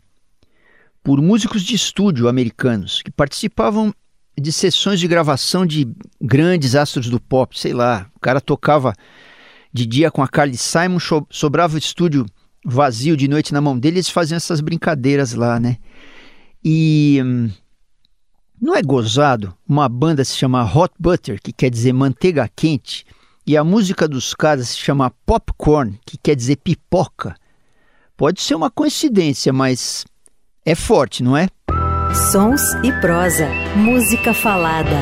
por 1.04 1.20
músicos 1.20 1.64
de 1.64 1.74
estúdio 1.74 2.28
americanos 2.28 3.02
que 3.02 3.10
participavam 3.10 3.92
de 4.40 4.52
sessões 4.52 5.00
de 5.00 5.08
gravação 5.08 5.66
de 5.66 5.92
grandes 6.22 6.76
astros 6.76 7.10
do 7.10 7.20
pop, 7.20 7.60
sei 7.60 7.74
lá. 7.74 8.08
O 8.16 8.20
cara 8.20 8.40
tocava 8.40 8.94
de 9.74 9.88
dia 9.88 10.12
com 10.12 10.22
a 10.22 10.28
Carly 10.28 10.56
Simon, 10.56 11.00
sobrava 11.32 11.74
o 11.74 11.80
estúdio 11.80 12.24
vazio 12.64 13.18
de 13.18 13.28
noite 13.28 13.52
na 13.52 13.60
mão 13.62 13.80
dele, 13.80 13.96
eles 13.96 14.10
faziam 14.10 14.38
essas 14.38 14.62
brincadeiras 14.62 15.34
lá, 15.34 15.60
né? 15.60 15.78
E 16.64 17.20
hum, 17.26 17.50
não 18.62 18.76
é 18.76 18.84
gozado 18.84 19.58
uma 19.68 19.90
banda 19.90 20.24
se 20.24 20.38
chama 20.38 20.72
Hot 20.72 20.94
Butter, 21.00 21.42
que 21.42 21.52
quer 21.52 21.72
dizer 21.72 21.94
manteiga 21.94 22.48
quente, 22.56 23.08
e 23.50 23.58
a 23.58 23.64
música 23.64 24.08
dos 24.08 24.36
caras 24.36 24.70
se 24.70 24.78
chama 24.78 25.12
Popcorn, 25.26 26.00
que 26.06 26.20
quer 26.20 26.36
dizer 26.36 26.58
pipoca. 26.58 27.36
Pode 28.16 28.44
ser 28.44 28.54
uma 28.54 28.70
coincidência, 28.70 29.52
mas 29.52 30.06
é 30.64 30.76
forte, 30.76 31.24
não 31.24 31.36
é? 31.36 31.48
Sons 32.32 32.62
e 32.84 32.92
prosa, 33.02 33.48
música 33.76 34.36
falada. 34.36 34.96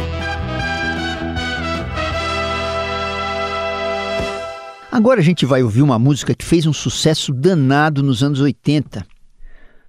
Agora 4.89 5.19
a 5.19 5.23
gente 5.23 5.45
vai 5.45 5.61
ouvir 5.61 5.81
uma 5.81 5.99
música 5.99 6.33
que 6.33 6.45
fez 6.45 6.65
um 6.65 6.71
sucesso 6.71 7.33
danado 7.33 8.01
nos 8.01 8.23
anos 8.23 8.39
80, 8.39 9.05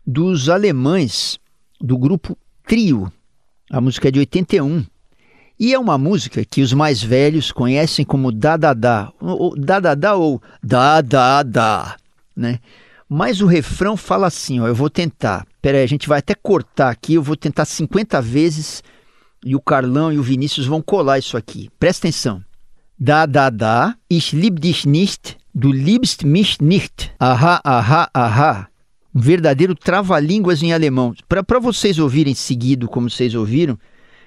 dos 0.05 0.49
alemães 0.49 1.39
do 1.81 1.97
grupo 1.97 2.37
Trio. 2.67 3.13
A 3.71 3.81
música 3.81 4.09
é 4.09 4.11
de 4.11 4.19
81. 4.19 4.85
E 5.59 5.75
é 5.75 5.79
uma 5.79 5.99
música 5.99 6.45
que 6.45 6.63
os 6.63 6.73
mais 6.73 7.03
velhos 7.03 7.51
conhecem 7.51 8.05
como 8.05 8.31
Da 8.31 8.57
Da 8.57 8.73
Da, 8.73 9.13
ou 9.21 9.57
Da 9.59 9.81
Da 9.81 9.95
Da 9.95 10.15
ou 10.15 10.41
Da 10.63 11.01
Da 11.01 11.43
Da, 11.43 11.97
né? 12.37 12.61
Mas 13.09 13.41
o 13.41 13.47
refrão 13.47 13.97
fala 13.97 14.27
assim, 14.27 14.61
ó, 14.61 14.69
eu 14.69 14.75
vou 14.75 14.91
tentar. 14.91 15.47
Peraí, 15.63 15.83
a 15.83 15.89
gente 15.89 16.09
vai 16.09 16.19
até 16.19 16.35
cortar 16.35 16.91
aqui, 16.91 17.15
eu 17.15 17.23
vou 17.23 17.37
tentar 17.37 17.65
50 17.65 18.21
vezes 18.21 18.83
e 19.45 19.57
o 19.57 19.61
Carlão 19.61 20.13
e 20.13 20.19
o 20.19 20.23
Vinícius 20.23 20.67
vão 20.67 20.83
colar 20.83 21.19
isso 21.19 21.37
aqui. 21.37 21.71
Presta 21.79 22.07
atenção. 22.07 22.45
Da, 22.99 23.27
da, 23.27 23.49
da, 23.49 23.95
ich 24.11 24.37
lieb 24.37 24.59
dich 24.59 24.87
nicht, 24.87 25.37
du 25.55 25.73
liebst 25.73 26.25
mich 26.25 26.61
nicht. 26.61 27.13
Aha, 27.19 27.61
aha, 27.65 28.11
aha. 28.13 28.69
Um 29.15 29.21
verdadeiro 29.21 29.75
trava-línguas 29.75 30.63
em 30.63 30.73
alemão. 30.73 31.15
Para 31.29 31.59
vocês 31.59 31.99
ouvirem 31.99 32.35
seguido, 32.35 32.89
como 32.89 33.09
vocês 33.09 33.35
ouviram, 33.35 33.79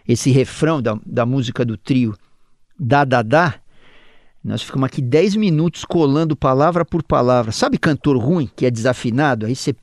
esse 0.07 0.31
refrão 0.31 0.81
da, 0.81 0.97
da 1.05 1.25
música 1.25 1.63
do 1.63 1.77
trio 1.77 2.15
Da, 2.79 3.05
da, 3.05 3.21
da, 3.21 3.55
nós 4.43 4.63
ficamos 4.63 4.87
aqui 4.87 5.01
10 5.01 5.35
minutos 5.35 5.85
colando 5.85 6.35
palavra 6.35 6.83
por 6.83 7.03
palavra. 7.03 7.51
Sabe 7.51 7.77
cantor 7.77 8.17
ruim 8.17 8.49
que 8.55 8.65
é 8.65 8.71
desafinado? 8.71 9.45
Aí 9.45 9.55
você 9.55 9.75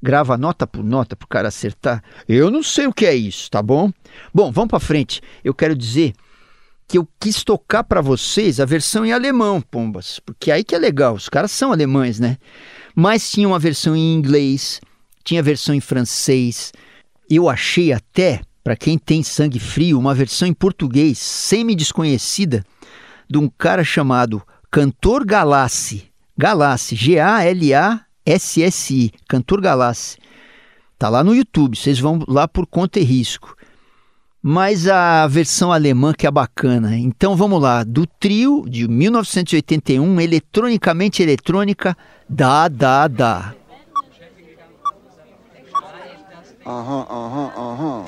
grava 0.00 0.36
nota 0.36 0.66
por 0.66 0.84
nota 0.84 1.16
para 1.16 1.24
o 1.24 1.28
cara 1.28 1.48
acertar. 1.48 2.02
Eu 2.28 2.50
não 2.50 2.62
sei 2.62 2.86
o 2.86 2.92
que 2.92 3.04
é 3.04 3.14
isso, 3.14 3.50
tá 3.50 3.60
bom? 3.60 3.90
Bom, 4.32 4.52
vamos 4.52 4.70
para 4.70 4.78
frente. 4.78 5.20
Eu 5.42 5.52
quero 5.52 5.74
dizer 5.74 6.12
que 6.86 6.98
eu 6.98 7.08
quis 7.18 7.42
tocar 7.42 7.82
para 7.82 8.00
vocês 8.00 8.60
a 8.60 8.64
versão 8.64 9.04
em 9.04 9.12
alemão, 9.12 9.60
pombas, 9.60 10.20
porque 10.20 10.52
aí 10.52 10.62
que 10.62 10.74
é 10.74 10.78
legal, 10.78 11.14
os 11.14 11.28
caras 11.28 11.50
são 11.50 11.72
alemães, 11.72 12.20
né? 12.20 12.38
Mas 12.94 13.28
tinha 13.28 13.48
uma 13.48 13.58
versão 13.58 13.96
em 13.96 14.14
inglês, 14.14 14.80
tinha 15.24 15.42
versão 15.42 15.74
em 15.74 15.80
francês. 15.80 16.72
Eu 17.28 17.48
achei 17.48 17.92
até, 17.92 18.40
para 18.66 18.74
quem 18.74 18.98
tem 18.98 19.22
sangue 19.22 19.60
frio, 19.60 19.96
uma 19.96 20.12
versão 20.12 20.48
em 20.48 20.52
português 20.52 21.20
semi-desconhecida 21.20 22.64
de 23.30 23.38
um 23.38 23.48
cara 23.48 23.84
chamado 23.84 24.42
Cantor 24.72 25.24
Galassi. 25.24 26.10
Galassi, 26.36 26.96
G-A-L-A-S-S-I, 26.96 27.52
Cantor 29.28 29.60
Galassi. 29.60 30.18
Tá 30.98 31.08
lá 31.08 31.22
no 31.22 31.32
YouTube, 31.32 31.76
vocês 31.76 32.00
vão 32.00 32.18
lá 32.26 32.48
por 32.48 32.66
conta 32.66 32.98
e 32.98 33.04
risco 33.04 33.54
mas 34.42 34.88
a 34.88 35.26
versão 35.28 35.72
alemã 35.72 36.12
que 36.12 36.26
é 36.26 36.30
bacana. 36.30 36.96
Então 36.96 37.36
vamos 37.36 37.60
lá, 37.62 37.84
do 37.84 38.04
trio 38.06 38.64
de 38.68 38.88
1981, 38.88 40.20
eletronicamente 40.20 41.22
eletrônica, 41.22 41.96
da 42.28 42.66
da 42.68 43.06
da. 43.08 43.54
Aham, 46.66 47.06
aham, 47.08 47.52
aham. 47.56 48.06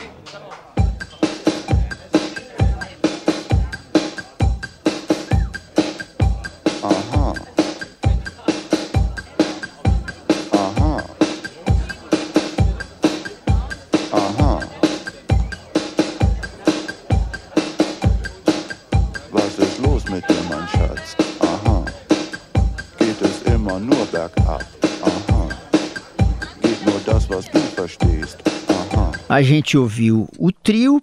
A 29.29 29.43
gente 29.43 29.77
ouviu 29.77 30.29
o 30.39 30.51
trio 30.51 31.01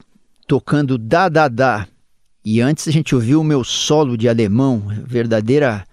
tocando 0.47 0.97
Da 0.97 1.29
Da 1.29 1.47
Da. 1.47 1.87
E 2.43 2.61
antes 2.61 2.87
a 2.87 2.91
gente 2.91 3.15
ouviu 3.15 3.41
o 3.41 3.43
meu 3.43 3.63
solo 3.63 4.17
de 4.17 4.29
alemão, 4.29 4.83
verdadeira 5.05 5.85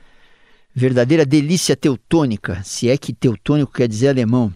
verdadeira 0.74 1.26
delícia 1.26 1.76
teutônica, 1.76 2.62
se 2.64 2.88
é 2.88 2.96
que 2.96 3.12
teutônico 3.12 3.72
quer 3.72 3.86
dizer 3.86 4.08
alemão. 4.08 4.52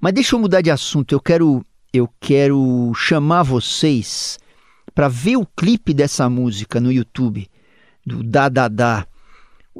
Mas 0.00 0.14
deixa 0.14 0.34
eu 0.34 0.38
mudar 0.40 0.60
de 0.60 0.70
assunto, 0.70 1.12
eu 1.12 1.20
quero 1.20 1.64
eu 1.92 2.08
quero 2.18 2.92
chamar 2.94 3.42
vocês 3.42 4.38
para 4.94 5.08
ver 5.08 5.36
o 5.36 5.46
clipe 5.46 5.94
dessa 5.94 6.28
música 6.28 6.80
no 6.80 6.90
YouTube, 6.90 7.48
do 8.04 8.22
Da 8.22 8.48
Da 8.48 8.68
Da. 8.68 9.06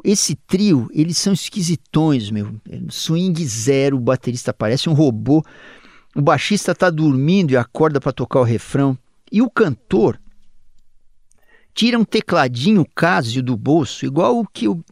Esse 0.03 0.35
trio, 0.35 0.89
eles 0.91 1.17
são 1.17 1.33
esquisitões, 1.33 2.29
meu. 2.29 2.55
Swing 2.89 3.45
zero, 3.45 3.97
o 3.97 4.01
baterista 4.01 4.53
parece 4.53 4.89
um 4.89 4.93
robô. 4.93 5.43
O 6.15 6.21
baixista 6.21 6.71
está 6.71 6.89
dormindo 6.89 7.51
e 7.51 7.57
acorda 7.57 7.99
para 7.99 8.11
tocar 8.11 8.39
o 8.39 8.43
refrão. 8.43 8.97
E 9.31 9.41
o 9.41 9.49
cantor 9.49 10.19
tira 11.73 11.99
um 11.99 12.05
tecladinho 12.05 12.85
Casio 12.95 13.43
do 13.43 13.57
bolso, 13.57 14.05
igual 14.05 14.39
o 14.39 14.47
que 14.47 14.65
eu, 14.65 14.83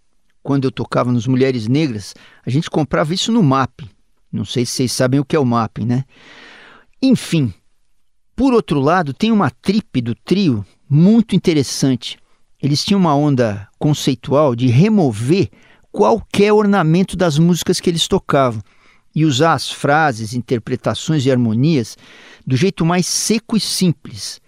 quando 0.41 0.65
eu 0.65 0.71
tocava 0.71 1.11
nos 1.11 1.25
Mulheres 1.27 1.67
Negras, 1.67 2.13
a 2.45 2.49
gente 2.49 2.69
comprava 2.69 3.13
isso 3.13 3.31
no 3.31 3.41
MAP. 3.41 3.81
Não 4.31 4.43
sei 4.43 4.65
se 4.65 4.73
vocês 4.73 4.91
sabem 4.91 5.19
o 5.19 5.25
que 5.25 5.35
é 5.35 5.39
o 5.39 5.45
MAP, 5.45 5.79
né? 5.85 6.03
Enfim, 7.01 7.53
por 8.35 8.53
outro 8.53 8.79
lado, 8.79 9.13
tem 9.13 9.31
uma 9.31 9.49
trip 9.49 10.01
do 10.01 10.15
trio 10.15 10.65
muito 10.89 11.35
interessante. 11.35 12.17
Eles 12.63 12.85
tinham 12.85 12.99
uma 13.01 13.13
onda 13.13 13.67
conceitual 13.77 14.55
de 14.55 14.67
remover 14.67 15.49
qualquer 15.91 16.53
ornamento 16.53 17.17
das 17.17 17.37
músicas 17.37 17.81
que 17.81 17.89
eles 17.89 18.07
tocavam 18.07 18.63
e 19.13 19.25
usar 19.25 19.53
as 19.53 19.69
frases, 19.69 20.33
interpretações 20.33 21.25
e 21.25 21.31
harmonias 21.31 21.97
do 22.47 22.55
jeito 22.55 22.85
mais 22.85 23.05
seco 23.05 23.57
e 23.57 23.59
simples. 23.59 24.39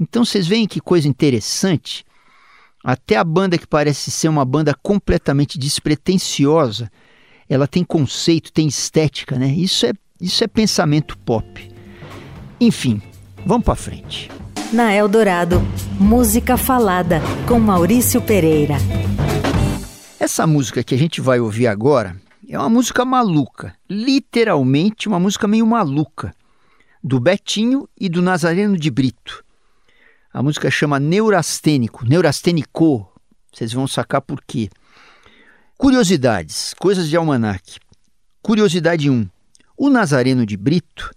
Então 0.00 0.24
vocês 0.24 0.48
veem 0.48 0.66
que 0.66 0.80
coisa 0.80 1.06
interessante. 1.06 2.04
Até 2.82 3.16
a 3.16 3.22
banda 3.22 3.56
que 3.56 3.68
parece 3.68 4.10
ser 4.10 4.28
uma 4.28 4.44
banda 4.44 4.74
completamente 4.82 5.56
despretensiosa, 5.56 6.90
ela 7.48 7.68
tem 7.68 7.84
conceito, 7.84 8.52
tem 8.52 8.66
estética, 8.66 9.38
né? 9.38 9.48
Isso 9.48 9.86
é, 9.86 9.92
isso 10.20 10.42
é 10.42 10.48
pensamento 10.48 11.16
pop. 11.18 11.70
Enfim, 12.60 13.00
vamos 13.46 13.64
para 13.64 13.76
frente. 13.76 14.28
Na 14.72 14.94
Eldorado, 14.94 15.60
música 15.98 16.56
falada 16.56 17.20
com 17.48 17.58
Maurício 17.58 18.22
Pereira. 18.22 18.76
Essa 20.16 20.46
música 20.46 20.84
que 20.84 20.94
a 20.94 20.98
gente 20.98 21.20
vai 21.20 21.40
ouvir 21.40 21.66
agora 21.66 22.16
é 22.48 22.56
uma 22.56 22.68
música 22.68 23.04
maluca, 23.04 23.74
literalmente 23.88 25.08
uma 25.08 25.18
música 25.18 25.48
meio 25.48 25.66
maluca, 25.66 26.32
do 27.02 27.18
Betinho 27.18 27.88
e 27.98 28.08
do 28.08 28.22
Nazareno 28.22 28.76
de 28.76 28.92
Brito. 28.92 29.44
A 30.32 30.40
música 30.40 30.70
chama 30.70 31.00
Neurastênico, 31.00 32.06
Neurastênico. 32.06 33.12
Vocês 33.52 33.72
vão 33.72 33.88
sacar 33.88 34.22
por 34.22 34.40
quê. 34.46 34.70
Curiosidades, 35.76 36.74
coisas 36.78 37.08
de 37.08 37.16
almanac. 37.16 37.80
Curiosidade 38.40 39.10
1. 39.10 39.28
O 39.76 39.90
Nazareno 39.90 40.46
de 40.46 40.56
Brito 40.56 41.10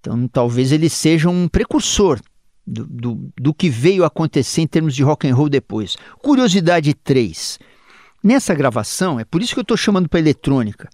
Então 0.00 0.26
talvez 0.26 0.72
ele 0.72 0.88
seja 0.88 1.28
um 1.28 1.46
precursor 1.46 2.18
do, 2.66 2.86
do, 2.86 3.32
do 3.38 3.54
que 3.54 3.68
veio 3.68 4.04
acontecer 4.04 4.62
em 4.62 4.66
termos 4.66 4.94
de 4.94 5.02
rock 5.02 5.28
and 5.28 5.34
roll 5.34 5.48
depois. 5.48 5.96
Curiosidade 6.22 6.94
3. 6.94 7.58
Nessa 8.22 8.54
gravação, 8.54 9.18
é 9.18 9.24
por 9.24 9.42
isso 9.42 9.52
que 9.54 9.58
eu 9.58 9.62
estou 9.62 9.76
chamando 9.76 10.08
para 10.08 10.20
eletrônica, 10.20 10.88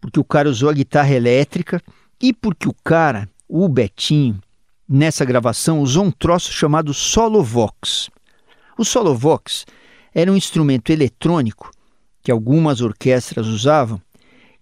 porque 0.00 0.20
o 0.20 0.24
cara 0.24 0.48
usou 0.48 0.68
a 0.68 0.72
guitarra 0.72 1.12
elétrica 1.12 1.82
e 2.20 2.32
porque 2.32 2.68
o 2.68 2.74
cara, 2.84 3.28
o 3.48 3.68
Betinho, 3.68 4.40
nessa 4.88 5.24
gravação 5.24 5.80
usou 5.80 6.04
um 6.04 6.10
troço 6.10 6.52
chamado 6.52 6.94
Solovox. 6.94 8.08
O 8.78 8.84
Solovox 8.84 9.66
era 10.14 10.30
um 10.30 10.36
instrumento 10.36 10.90
eletrônico 10.90 11.70
que 12.22 12.30
algumas 12.30 12.80
orquestras 12.80 13.46
usavam, 13.48 14.00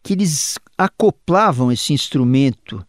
que 0.02 0.14
eles 0.14 0.58
acoplavam 0.76 1.70
esse 1.70 1.92
instrumento 1.92 2.84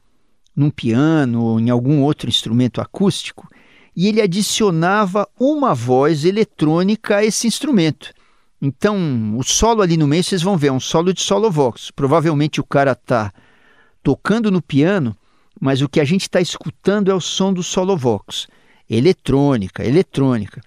num 0.56 0.70
piano 0.70 1.44
ou 1.44 1.60
em 1.60 1.70
algum 1.70 2.02
outro 2.02 2.30
instrumento 2.30 2.80
acústico 2.80 3.48
e 3.96 4.08
ele 4.08 4.22
adicionava 4.22 5.28
uma 5.40 5.74
voz 5.74 6.26
eletrônica 6.26 7.18
a 7.18 7.26
esse 7.26 7.48
instrumento. 7.48 8.14
Então, 8.62 9.38
o 9.38 9.44
solo 9.44 9.82
ali 9.82 9.98
no 9.98 10.08
meio 10.08 10.24
vocês 10.24 10.42
vão 10.42 10.58
ver, 10.58 10.68
é 10.68 10.72
um 10.72 10.80
solo 10.80 11.14
de 11.14 11.22
solo 11.22 11.52
vox. 11.52 11.92
Provavelmente 11.92 12.60
o 12.60 12.64
cara 12.64 12.94
está 12.94 13.32
tocando 14.02 14.50
no 14.50 14.62
piano, 14.62 15.16
mas 15.60 15.82
o 15.82 15.90
que 15.90 16.00
a 16.00 16.06
gente 16.06 16.24
está 16.24 16.40
escutando 16.40 17.12
é 17.12 17.14
o 17.14 17.22
som 17.22 17.54
do 17.54 17.64
solo 17.64 17.96
vox. 17.98 18.48
Eletrônica, 18.90 19.84
eletrônica. 19.84 20.62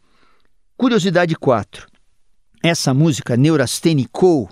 Curiosidade 0.77 1.35
4. 1.35 1.87
Essa 2.63 2.93
música, 2.93 3.37
Neurasthenico, 3.37 4.49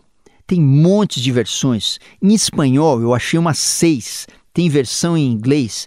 tem 0.46 0.61
montes 0.61 1.22
de 1.22 1.33
versões. 1.33 1.99
Em 2.22 2.33
espanhol 2.33 3.01
eu 3.01 3.12
achei 3.12 3.38
umas 3.38 3.59
seis, 3.59 4.27
tem 4.55 4.68
versão 4.68 5.16
em 5.16 5.31
inglês. 5.31 5.87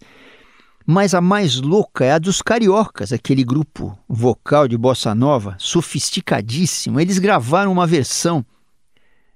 Mas 0.91 1.13
a 1.13 1.21
mais 1.21 1.61
louca 1.61 2.03
é 2.03 2.13
a 2.13 2.17
dos 2.17 2.41
Cariocas, 2.41 3.13
aquele 3.13 3.43
grupo 3.43 3.95
vocal 4.09 4.67
de 4.67 4.75
bossa 4.75 5.13
nova, 5.13 5.55
sofisticadíssimo. 5.59 6.99
Eles 6.99 7.19
gravaram 7.19 7.71
uma 7.71 7.85
versão 7.85 8.43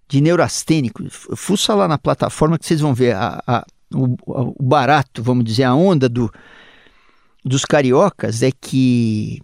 de 0.08 0.20
Neurastênico. 0.20 1.04
Fuça 1.36 1.76
lá 1.76 1.88
na 1.88 2.00
plataforma 2.00 2.58
que 2.58 2.66
vocês 2.66 2.80
vão 2.80 2.92
ver 2.92 3.16
a, 3.16 3.39
a, 3.46 3.66
o, 3.94 4.18
o 4.26 4.63
barato, 4.63 5.22
vamos 5.22 5.46
dizer, 5.46 5.66
a 5.66 5.76
onda 5.76 6.10
do, 6.10 6.34
dos 7.46 7.66
Cariocas 7.66 8.42
é 8.42 8.50
que 8.52 9.39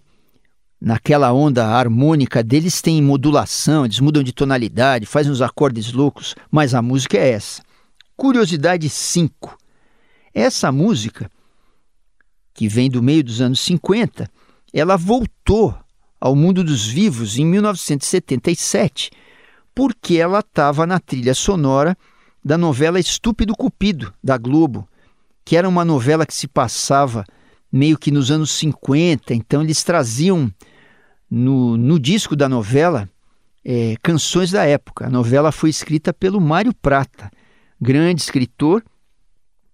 naquela 0.82 1.32
onda 1.32 1.68
harmônica 1.68 2.42
deles 2.42 2.82
tem 2.82 3.04
modulação, 3.04 3.86
eles 3.86 4.00
mudam 4.00 4.24
de 4.24 4.34
tonalidade, 4.34 5.06
fazem 5.06 5.32
uns 5.32 5.44
acordes 5.44 5.94
loucos, 5.94 6.34
mas 6.50 6.74
a 6.74 6.82
música 6.82 7.20
é 7.20 7.34
essa. 7.34 7.62
Curiosidade 8.18 8.90
5. 8.90 9.56
Essa 10.34 10.72
música, 10.72 11.30
que 12.60 12.68
vem 12.68 12.90
do 12.90 13.02
meio 13.02 13.24
dos 13.24 13.40
anos 13.40 13.62
50, 13.62 14.30
ela 14.74 14.98
voltou 14.98 15.74
ao 16.20 16.36
mundo 16.36 16.62
dos 16.62 16.86
vivos 16.86 17.40
em 17.40 17.46
1977, 17.46 19.12
porque 19.74 20.18
ela 20.18 20.40
estava 20.40 20.86
na 20.86 21.00
trilha 21.00 21.34
sonora 21.34 21.98
da 22.44 22.58
novela 22.58 23.00
Estúpido 23.00 23.56
Cupido, 23.56 24.14
da 24.22 24.38
Globo, 24.38 24.86
que 25.46 25.56
era 25.56 25.70
uma 25.70 25.86
novela 25.86 26.26
que 26.26 26.34
se 26.34 26.50
passava 26.50 27.24
meio 27.72 27.98
que 27.98 28.12
nos 28.12 28.30
anos 28.30 28.52
50, 28.52 29.34
então 29.34 29.62
eles 29.62 29.82
traziam 29.82 30.54
no, 31.32 31.78
no 31.78 31.98
disco 31.98 32.36
da 32.36 32.50
novela 32.50 33.08
é, 33.64 33.96
canções 34.04 34.52
da 34.52 34.66
época. 34.66 35.08
A 35.08 35.10
novela 35.10 35.54
foi 35.54 35.70
escrita 35.70 36.14
pelo 36.14 36.42
Mário 36.42 36.74
Prata, 36.74 37.32
grande 37.80 38.22
escritor, 38.22 38.84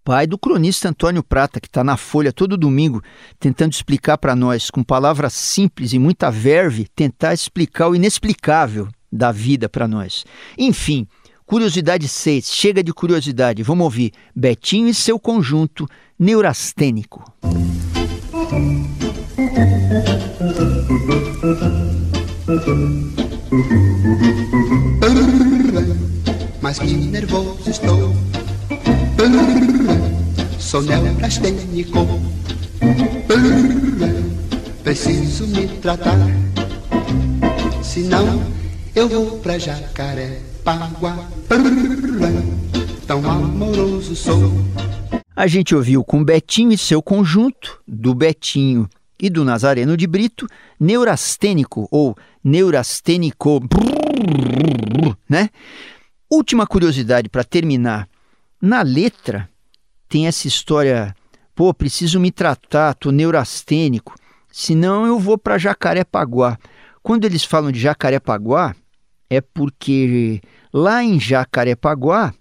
pai 0.06 0.28
do 0.28 0.38
cronista 0.38 0.90
Antônio 0.90 1.24
Prata, 1.24 1.60
que 1.60 1.66
está 1.68 1.84
na 1.84 1.98
Folha 1.98 2.32
todo 2.32 2.56
domingo 2.56 3.02
tentando 3.40 3.74
explicar 3.74 4.20
para 4.20 4.36
nós, 4.36 4.70
com 4.70 4.84
palavras 4.84 5.34
simples 5.34 5.94
e 5.94 6.00
muita 6.00 6.30
verve, 6.30 6.88
tentar 6.96 7.34
explicar 7.34 7.90
o 7.90 7.96
inexplicável 7.96 8.88
da 9.12 9.32
vida 9.32 9.68
para 9.68 9.88
nós. 9.88 10.24
Enfim, 10.56 11.08
curiosidade 11.44 12.08
6, 12.08 12.54
chega 12.54 12.84
de 12.84 12.94
curiosidade, 12.94 13.64
vamos 13.64 13.84
ouvir 13.84 14.12
Betinho 14.36 14.88
e 14.88 14.94
seu 14.94 15.20
conjunto 15.20 15.90
neurastênico. 16.20 17.24
Mas 26.62 26.78
que 26.78 26.94
nervoso 26.94 27.70
estou. 27.70 28.45
Sou 30.60 30.82
neurastênico. 30.82 32.06
Preciso 34.84 35.48
me 35.48 35.68
tratar. 35.80 36.18
Senão 37.82 38.44
eu 38.96 39.08
vou 39.08 39.40
pra 39.40 39.58
jacaré 39.58 40.42
Paguá. 40.64 41.30
Tão 43.08 43.30
amoroso 43.30 44.16
sou. 44.16 44.52
A 45.36 45.48
gente 45.48 45.76
ouviu 45.76 46.04
com 46.04 46.24
Betinho 46.24 46.72
e 46.72 46.78
seu 46.78 47.02
conjunto, 47.02 47.82
do 47.88 48.14
Betinho 48.14 48.90
e 49.22 49.30
do 49.30 49.46
Nazareno 49.46 49.96
de 49.96 50.08
Brito, 50.08 50.48
neurastênico 50.80 51.88
ou 51.92 52.16
neurastênico, 52.44 53.62
né? 55.30 55.50
Última 56.30 56.66
curiosidade 56.66 57.30
para 57.30 57.44
terminar. 57.44 58.08
Na 58.66 58.82
letra 58.82 59.48
tem 60.10 60.26
essa 60.26 60.48
história, 60.48 61.16
pô, 61.54 61.72
preciso 61.72 62.20
me 62.20 62.32
tratar, 62.32 62.96
tô 62.96 63.12
neurastênico, 63.12 64.16
senão 64.52 65.06
eu 65.06 65.20
vou 65.20 65.38
para 65.38 65.60
Jacarepaguá. 65.60 66.58
Quando 67.04 67.26
eles 67.26 67.44
falam 67.44 67.72
de 67.72 67.80
Jacarepaguá, 67.80 68.76
é 69.30 69.40
porque 69.40 70.42
lá 70.74 71.04
em 71.04 71.20
Jacarepaguá 71.20 72.34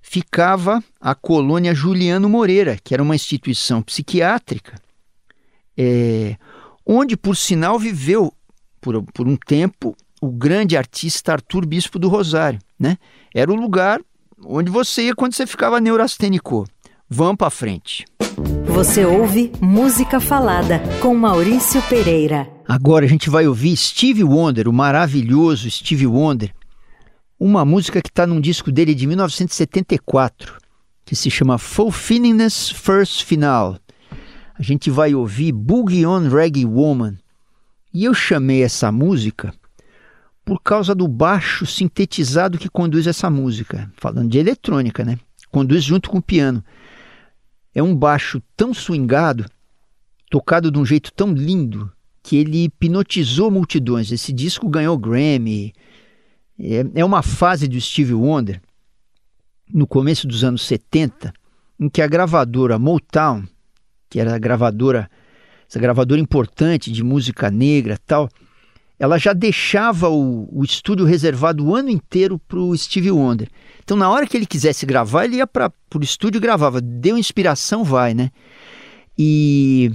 ficava 0.00 0.82
a 0.98 1.14
colônia 1.14 1.74
Juliano 1.74 2.30
Moreira, 2.30 2.78
que 2.82 2.94
era 2.94 3.02
uma 3.02 3.14
instituição 3.14 3.82
psiquiátrica, 3.82 4.74
é, 5.76 6.38
onde, 6.86 7.14
por 7.14 7.36
sinal, 7.36 7.78
viveu 7.78 8.32
por, 8.80 9.02
por 9.12 9.28
um 9.28 9.36
tempo 9.36 9.94
o 10.18 10.30
grande 10.30 10.78
artista 10.78 11.32
Arthur 11.32 11.66
Bispo 11.66 11.98
do 11.98 12.08
Rosário. 12.08 12.58
Né? 12.80 12.96
Era 13.34 13.52
o 13.52 13.54
lugar 13.54 14.00
onde 14.44 14.70
você 14.70 15.02
ia 15.02 15.14
quando 15.14 15.34
você 15.34 15.46
ficava 15.46 15.80
neurastênico. 15.80 16.66
Vamos 17.08 17.36
para 17.36 17.50
frente. 17.50 18.04
Você 18.66 19.04
ouve 19.04 19.50
Música 19.60 20.20
Falada 20.20 20.80
com 21.00 21.14
Maurício 21.14 21.82
Pereira. 21.82 22.48
Agora 22.66 23.04
a 23.04 23.08
gente 23.08 23.30
vai 23.30 23.46
ouvir 23.46 23.76
Steve 23.76 24.22
Wonder, 24.22 24.68
o 24.68 24.72
maravilhoso 24.72 25.70
Steve 25.70 26.06
Wonder, 26.06 26.52
uma 27.40 27.64
música 27.64 28.02
que 28.02 28.08
está 28.08 28.26
num 28.26 28.40
disco 28.40 28.70
dele 28.70 28.94
de 28.94 29.06
1974, 29.06 30.58
que 31.04 31.16
se 31.16 31.30
chama 31.30 31.56
Fulfillingness 31.56 32.70
First 32.70 33.24
Final. 33.24 33.78
A 34.58 34.62
gente 34.62 34.90
vai 34.90 35.14
ouvir 35.14 35.52
Boogie 35.52 36.04
on 36.04 36.28
Reggae 36.28 36.66
Woman. 36.66 37.16
E 37.94 38.04
eu 38.04 38.12
chamei 38.12 38.62
essa 38.62 38.92
música 38.92 39.54
por 40.48 40.62
causa 40.62 40.94
do 40.94 41.06
baixo 41.06 41.66
sintetizado 41.66 42.56
que 42.56 42.70
conduz 42.70 43.06
essa 43.06 43.28
música, 43.28 43.92
falando 43.98 44.30
de 44.30 44.38
eletrônica, 44.38 45.04
né? 45.04 45.18
Conduz 45.50 45.84
junto 45.84 46.08
com 46.08 46.16
o 46.16 46.22
piano. 46.22 46.64
É 47.74 47.82
um 47.82 47.94
baixo 47.94 48.42
tão 48.56 48.72
swingado, 48.72 49.44
tocado 50.30 50.70
de 50.70 50.78
um 50.78 50.86
jeito 50.86 51.12
tão 51.12 51.34
lindo, 51.34 51.92
que 52.22 52.34
ele 52.34 52.64
hipnotizou 52.64 53.50
multidões. 53.50 54.10
Esse 54.10 54.32
disco 54.32 54.70
ganhou 54.70 54.96
Grammy, 54.96 55.74
é, 56.58 56.82
é 56.94 57.04
uma 57.04 57.20
fase 57.20 57.68
do 57.68 57.78
Steve 57.78 58.14
Wonder, 58.14 58.58
no 59.70 59.86
começo 59.86 60.26
dos 60.26 60.44
anos 60.44 60.62
70, 60.62 61.30
em 61.78 61.90
que 61.90 62.00
a 62.00 62.06
gravadora 62.06 62.78
Motown, 62.78 63.44
que 64.08 64.18
era 64.18 64.34
a 64.34 64.38
gravadora, 64.38 65.10
essa 65.68 65.78
gravadora 65.78 66.18
importante 66.18 66.90
de 66.90 67.04
música 67.04 67.50
negra 67.50 67.98
tal, 68.06 68.30
ela 68.98 69.16
já 69.16 69.32
deixava 69.32 70.08
o, 70.08 70.48
o 70.50 70.64
estúdio 70.64 71.06
reservado 71.06 71.64
o 71.64 71.74
ano 71.74 71.88
inteiro 71.88 72.38
para 72.38 72.58
o 72.58 72.76
Steve 72.76 73.10
Wonder. 73.10 73.48
Então, 73.82 73.96
na 73.96 74.10
hora 74.10 74.26
que 74.26 74.36
ele 74.36 74.46
quisesse 74.46 74.84
gravar, 74.84 75.24
ele 75.24 75.36
ia 75.36 75.46
para 75.46 75.72
o 75.94 76.02
estúdio 76.02 76.38
e 76.38 76.42
gravava. 76.42 76.80
Deu 76.80 77.16
inspiração, 77.16 77.84
vai, 77.84 78.12
né? 78.12 78.30
E, 79.16 79.92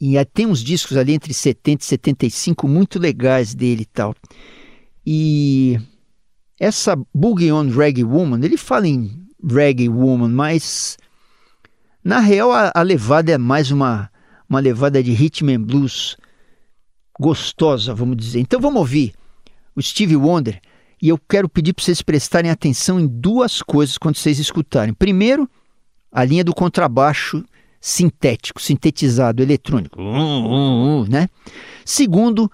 e 0.00 0.22
tem 0.24 0.46
uns 0.46 0.64
discos 0.64 0.96
ali 0.96 1.12
entre 1.12 1.32
70 1.34 1.82
e 1.82 1.86
75 1.86 2.66
muito 2.66 2.98
legais 2.98 3.54
dele 3.54 3.82
e 3.82 3.86
tal. 3.86 4.14
E 5.06 5.78
essa 6.58 6.98
Boogie 7.14 7.52
on 7.52 7.68
Reggae 7.68 8.02
Woman, 8.02 8.40
ele 8.42 8.56
fala 8.56 8.88
em 8.88 9.26
Reggae 9.44 9.88
Woman, 9.88 10.30
mas 10.30 10.96
na 12.02 12.18
real 12.18 12.50
a, 12.50 12.72
a 12.74 12.82
levada 12.82 13.30
é 13.32 13.38
mais 13.38 13.70
uma, 13.70 14.10
uma 14.48 14.58
levada 14.58 15.02
de 15.02 15.12
rhythm 15.12 15.50
and 15.50 15.62
blues 15.62 16.16
gostosa, 17.18 17.94
vamos 17.94 18.16
dizer. 18.16 18.40
Então 18.40 18.60
vamos 18.60 18.78
ouvir 18.78 19.14
o 19.74 19.82
Steve 19.82 20.16
Wonder 20.16 20.60
e 21.00 21.08
eu 21.08 21.18
quero 21.18 21.48
pedir 21.48 21.72
para 21.72 21.84
vocês 21.84 22.02
prestarem 22.02 22.50
atenção 22.50 22.98
em 22.98 23.06
duas 23.06 23.62
coisas 23.62 23.98
quando 23.98 24.16
vocês 24.16 24.38
escutarem. 24.38 24.94
Primeiro, 24.94 25.48
a 26.10 26.24
linha 26.24 26.42
do 26.42 26.54
contrabaixo 26.54 27.44
sintético, 27.80 28.60
sintetizado, 28.60 29.42
eletrônico, 29.42 30.00
né? 31.08 31.28
Segundo, 31.84 32.50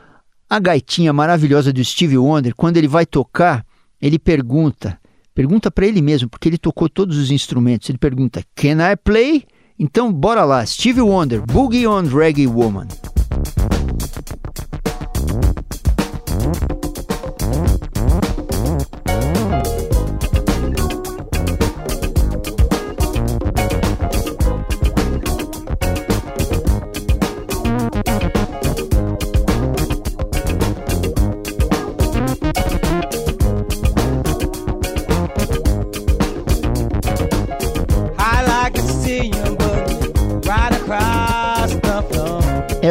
a 0.51 0.59
gaitinha 0.59 1.13
maravilhosa 1.13 1.73
do 1.73 1.83
Steve 1.85 2.19
Wonder, 2.19 2.55
quando 2.55 2.77
ele 2.77 2.89
vai 2.89 3.07
tocar, 3.07 3.65
ele 4.01 4.19
pergunta, 4.19 4.99
pergunta 5.35 5.71
para 5.71 5.87
ele 5.87 6.03
mesmo, 6.03 6.29
porque 6.29 6.49
ele 6.49 6.59
tocou 6.59 6.89
todos 6.89 7.17
os 7.17 7.31
instrumentos. 7.31 7.89
Ele 7.89 7.99
pergunta: 7.99 8.45
"Can 8.55 8.79
I 8.91 8.97
play?" 8.97 9.45
Então 9.79 10.13
bora 10.13 10.45
lá, 10.45 10.67
Steve 10.67 11.01
Wonder, 11.01 11.41
Boogie 11.41 11.87
on 11.87 12.03
Reggae 12.03 12.47
Woman. 12.47 12.89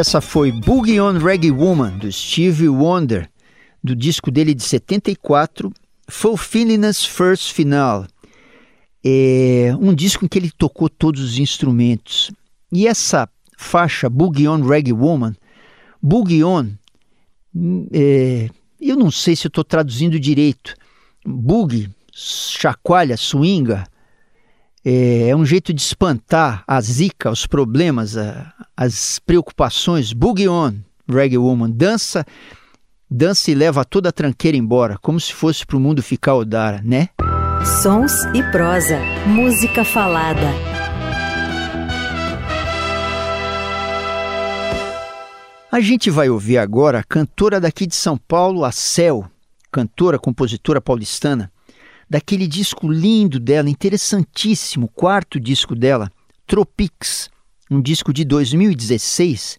Essa 0.02 0.20
foi 0.20 0.50
Boogie 0.50 1.00
on 1.00 1.16
Reggae 1.16 1.52
Woman, 1.52 1.96
do 1.96 2.10
Stevie 2.10 2.68
Wonder, 2.68 3.30
do 3.84 3.94
disco 3.94 4.32
dele 4.32 4.52
de 4.52 4.64
74, 4.64 5.72
Fulfillingness 6.08 7.04
First 7.04 7.52
Final. 7.52 8.08
É 9.04 9.72
um 9.78 9.94
disco 9.94 10.24
em 10.24 10.28
que 10.28 10.40
ele 10.40 10.50
tocou 10.50 10.88
todos 10.88 11.22
os 11.22 11.38
instrumentos. 11.38 12.32
E 12.72 12.88
essa 12.88 13.28
faixa, 13.56 14.10
Boogie 14.10 14.48
on 14.48 14.62
Reggae 14.62 14.92
Woman, 14.92 15.36
Boogie 16.02 16.42
on, 16.42 16.72
é, 17.92 18.50
eu 18.80 18.96
não 18.96 19.08
sei 19.08 19.36
se 19.36 19.46
estou 19.46 19.62
traduzindo 19.62 20.18
direito. 20.18 20.74
Boogie, 21.24 21.88
chacoalha, 22.12 23.16
swinga, 23.16 23.86
é, 24.84 25.28
é 25.28 25.36
um 25.36 25.44
jeito 25.44 25.72
de 25.72 25.80
espantar 25.80 26.64
a 26.66 26.80
zica, 26.80 27.30
os 27.30 27.46
problemas, 27.46 28.16
a, 28.16 28.52
as 28.76 29.18
preocupações. 29.20 30.12
Boogie 30.12 30.48
on, 30.48 30.74
Reggae 31.08 31.38
Woman. 31.38 31.70
Dança, 31.70 32.24
dança 33.08 33.50
e 33.50 33.54
leva 33.54 33.84
toda 33.84 34.08
a 34.08 34.12
tranqueira 34.12 34.56
embora, 34.56 34.98
como 35.00 35.20
se 35.20 35.32
fosse 35.32 35.64
para 35.64 35.76
o 35.76 35.80
mundo 35.80 36.02
ficar 36.02 36.34
odara, 36.34 36.80
né? 36.84 37.08
Sons 37.82 38.24
e 38.34 38.42
prosa. 38.50 38.98
Música 39.26 39.84
falada. 39.84 40.50
A 45.70 45.80
gente 45.80 46.10
vai 46.10 46.28
ouvir 46.28 46.58
agora 46.58 46.98
a 46.98 47.04
cantora 47.04 47.58
daqui 47.58 47.86
de 47.86 47.94
São 47.94 48.18
Paulo, 48.18 48.62
a 48.62 48.70
Cel, 48.70 49.24
cantora, 49.70 50.18
compositora 50.18 50.82
paulistana 50.82 51.50
daquele 52.12 52.46
disco 52.46 52.92
lindo 52.92 53.40
dela, 53.40 53.70
interessantíssimo, 53.70 54.86
quarto 54.86 55.40
disco 55.40 55.74
dela, 55.74 56.12
Tropics, 56.46 57.30
um 57.70 57.80
disco 57.80 58.12
de 58.12 58.22
2016, 58.22 59.58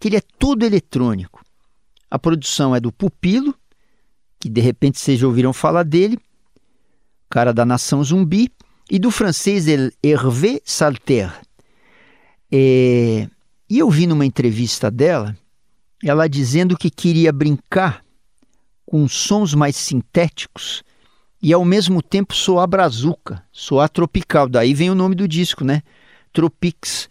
que 0.00 0.08
ele 0.08 0.16
é 0.16 0.20
todo 0.20 0.64
eletrônico. 0.64 1.44
A 2.10 2.18
produção 2.18 2.74
é 2.74 2.80
do 2.80 2.90
Pupilo, 2.90 3.54
que 4.40 4.48
de 4.48 4.60
repente 4.60 4.98
vocês 4.98 5.20
já 5.20 5.26
ouviram 5.28 5.52
falar 5.52 5.84
dele, 5.84 6.18
cara 7.30 7.52
da 7.52 7.64
Nação 7.64 8.02
Zumbi, 8.02 8.50
e 8.90 8.98
do 8.98 9.12
francês 9.12 9.66
Hervé 10.02 10.60
Salter. 10.64 11.32
É... 12.50 13.28
E 13.70 13.78
eu 13.78 13.88
vi 13.88 14.08
numa 14.08 14.26
entrevista 14.26 14.90
dela, 14.90 15.38
ela 16.02 16.28
dizendo 16.28 16.76
que 16.76 16.90
queria 16.90 17.32
brincar 17.32 18.04
com 18.84 19.06
sons 19.06 19.54
mais 19.54 19.76
sintéticos 19.76 20.82
e 21.44 21.52
ao 21.52 21.62
mesmo 21.62 22.00
tempo 22.00 22.34
soar 22.34 22.66
brazuca, 22.66 23.44
soar 23.52 23.90
tropical. 23.90 24.48
Daí 24.48 24.72
vem 24.72 24.88
o 24.88 24.94
nome 24.94 25.14
do 25.14 25.28
disco, 25.28 25.62
né? 25.62 25.82
Tropics. 26.32 27.10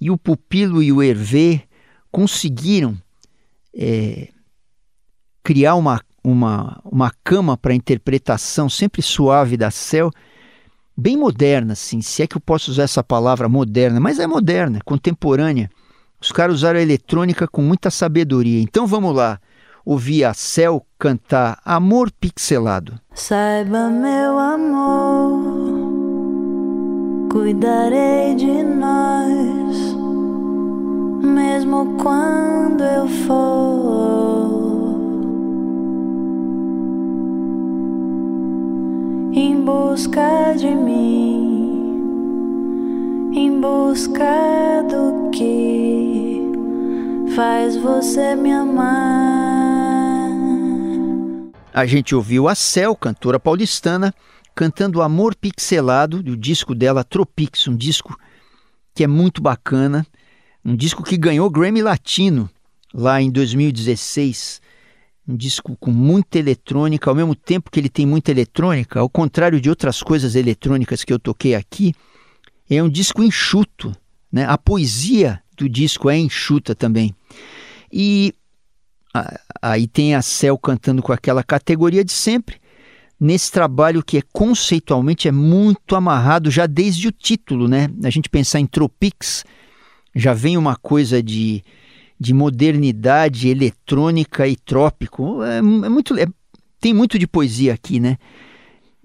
E 0.00 0.10
o 0.10 0.18
Pupilo 0.18 0.82
e 0.82 0.90
o 0.90 1.00
Hervé 1.00 1.62
conseguiram 2.10 2.98
é, 3.72 4.30
criar 5.44 5.76
uma, 5.76 6.00
uma, 6.24 6.80
uma 6.84 7.12
cama 7.22 7.56
para 7.56 7.72
interpretação 7.72 8.68
sempre 8.68 9.00
suave 9.00 9.56
da 9.56 9.70
Cell, 9.70 10.10
bem 10.96 11.16
moderna, 11.16 11.74
assim, 11.74 12.02
se 12.02 12.24
é 12.24 12.26
que 12.26 12.36
eu 12.36 12.40
posso 12.40 12.72
usar 12.72 12.82
essa 12.82 13.04
palavra 13.04 13.48
moderna, 13.48 14.00
mas 14.00 14.18
é 14.18 14.26
moderna, 14.26 14.80
contemporânea. 14.84 15.70
Os 16.20 16.32
caras 16.32 16.56
usaram 16.56 16.80
a 16.80 16.82
eletrônica 16.82 17.46
com 17.46 17.62
muita 17.62 17.88
sabedoria. 17.88 18.60
Então 18.60 18.84
vamos 18.84 19.14
lá 19.14 19.38
ouvir 19.84 20.24
a 20.24 20.32
Cel 20.32 20.84
cantar 20.98 21.60
Amor 21.64 22.10
Pixelado. 22.10 22.98
Saiba, 23.14 23.88
meu 23.90 24.38
amor, 24.38 25.42
cuidarei 27.30 28.34
de 28.34 28.62
nós, 28.62 29.96
mesmo 31.22 31.96
quando 32.02 32.82
eu 32.82 33.08
for. 33.26 34.64
Em 39.36 39.60
busca 39.64 40.54
de 40.56 40.74
mim, 40.74 42.00
em 43.34 43.60
busca 43.60 44.84
do 44.88 45.30
que 45.30 46.52
faz 47.34 47.76
você 47.76 48.36
me 48.36 48.52
amar. 48.52 49.53
A 51.74 51.86
gente 51.86 52.14
ouviu 52.14 52.46
a 52.46 52.54
Cel, 52.54 52.94
cantora 52.94 53.40
paulistana, 53.40 54.14
cantando 54.54 55.02
Amor 55.02 55.34
Pixelado, 55.34 56.22
do 56.22 56.36
disco 56.36 56.72
dela 56.72 57.02
Tropix, 57.02 57.66
um 57.66 57.76
disco 57.76 58.16
que 58.94 59.02
é 59.02 59.08
muito 59.08 59.42
bacana, 59.42 60.06
um 60.64 60.76
disco 60.76 61.02
que 61.02 61.16
ganhou 61.16 61.50
Grammy 61.50 61.82
Latino 61.82 62.48
lá 62.94 63.20
em 63.20 63.28
2016. 63.28 64.62
Um 65.26 65.36
disco 65.36 65.76
com 65.80 65.90
muita 65.90 66.38
eletrônica, 66.38 67.10
ao 67.10 67.16
mesmo 67.16 67.34
tempo 67.34 67.68
que 67.72 67.80
ele 67.80 67.88
tem 67.88 68.06
muita 68.06 68.30
eletrônica, 68.30 69.00
ao 69.00 69.08
contrário 69.08 69.60
de 69.60 69.68
outras 69.68 70.00
coisas 70.00 70.36
eletrônicas 70.36 71.02
que 71.02 71.12
eu 71.12 71.18
toquei 71.18 71.56
aqui, 71.56 71.92
é 72.70 72.80
um 72.80 72.88
disco 72.88 73.20
enxuto. 73.20 73.92
Né? 74.30 74.46
A 74.46 74.56
poesia 74.56 75.42
do 75.56 75.68
disco 75.68 76.08
é 76.08 76.16
enxuta 76.16 76.72
também. 76.72 77.12
E 77.90 78.32
Aí 79.62 79.86
tem 79.86 80.14
a 80.14 80.22
Cel 80.22 80.58
cantando 80.58 81.02
com 81.02 81.12
aquela 81.12 81.44
categoria 81.44 82.04
de 82.04 82.12
sempre, 82.12 82.56
nesse 83.20 83.50
trabalho 83.52 84.02
que 84.02 84.18
é 84.18 84.22
conceitualmente 84.32 85.28
é 85.28 85.32
muito 85.32 85.94
amarrado 85.94 86.50
já 86.50 86.66
desde 86.66 87.08
o 87.08 87.12
título, 87.12 87.68
né? 87.68 87.88
A 88.02 88.10
gente 88.10 88.28
pensar 88.28 88.58
em 88.58 88.66
Tropics, 88.66 89.44
já 90.14 90.34
vem 90.34 90.56
uma 90.56 90.76
coisa 90.76 91.22
de, 91.22 91.62
de 92.18 92.34
modernidade 92.34 93.48
eletrônica 93.48 94.46
e 94.48 94.56
trópico. 94.56 95.42
É, 95.42 95.58
é 95.58 95.62
muito, 95.62 96.18
é, 96.18 96.26
tem 96.80 96.92
muito 96.92 97.18
de 97.18 97.26
poesia 97.26 97.72
aqui, 97.74 98.00
né? 98.00 98.18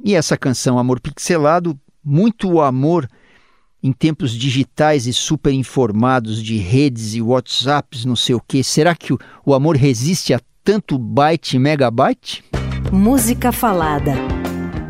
E 0.04 0.16
essa 0.16 0.38
canção 0.38 0.80
Amor 0.80 1.00
Pixelado, 1.00 1.80
muito 2.04 2.62
amor 2.62 3.08
em 3.82 3.92
tempos 3.92 4.32
digitais 4.32 5.08
e 5.08 5.14
super 5.14 5.54
informados 5.54 6.44
de 6.44 6.58
redes 6.58 7.14
e 7.14 7.22
WhatsApps, 7.22 8.06
não 8.06 8.16
sei 8.16 8.36
o 8.36 8.42
que, 8.42 8.64
será 8.64 8.94
que 8.96 9.14
o, 9.14 9.20
o 9.46 9.54
amor 9.54 9.76
resiste 9.76 10.34
a 10.34 10.42
tanto 10.64 10.98
byte 10.98 11.56
e 11.56 11.60
megabyte? 11.60 12.44
Música 12.92 13.52
falada. 13.52 14.14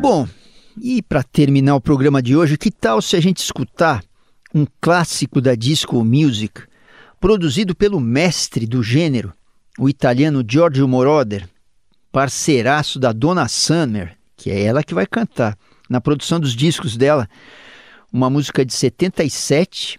Bom, 0.00 0.26
e 0.80 1.02
para 1.02 1.22
terminar 1.22 1.76
o 1.76 1.80
programa 1.80 2.22
de 2.22 2.36
hoje, 2.36 2.58
que 2.58 2.70
tal 2.70 3.00
se 3.00 3.16
a 3.16 3.20
gente 3.20 3.38
escutar 3.38 4.02
um 4.54 4.66
clássico 4.80 5.40
da 5.40 5.54
disco 5.54 6.04
music, 6.04 6.62
produzido 7.20 7.74
pelo 7.74 8.00
mestre 8.00 8.66
do 8.66 8.82
gênero, 8.82 9.32
o 9.78 9.88
italiano 9.88 10.44
Giorgio 10.46 10.88
Moroder, 10.88 11.48
parceiraço 12.10 12.98
da 12.98 13.12
Donna 13.12 13.46
Summer, 13.46 14.16
que 14.36 14.50
é 14.50 14.64
ela 14.64 14.82
que 14.82 14.94
vai 14.94 15.06
cantar, 15.06 15.56
na 15.88 16.00
produção 16.00 16.40
dos 16.40 16.54
discos 16.56 16.96
dela, 16.96 17.28
uma 18.12 18.28
música 18.28 18.64
de 18.64 18.72
77 18.72 19.98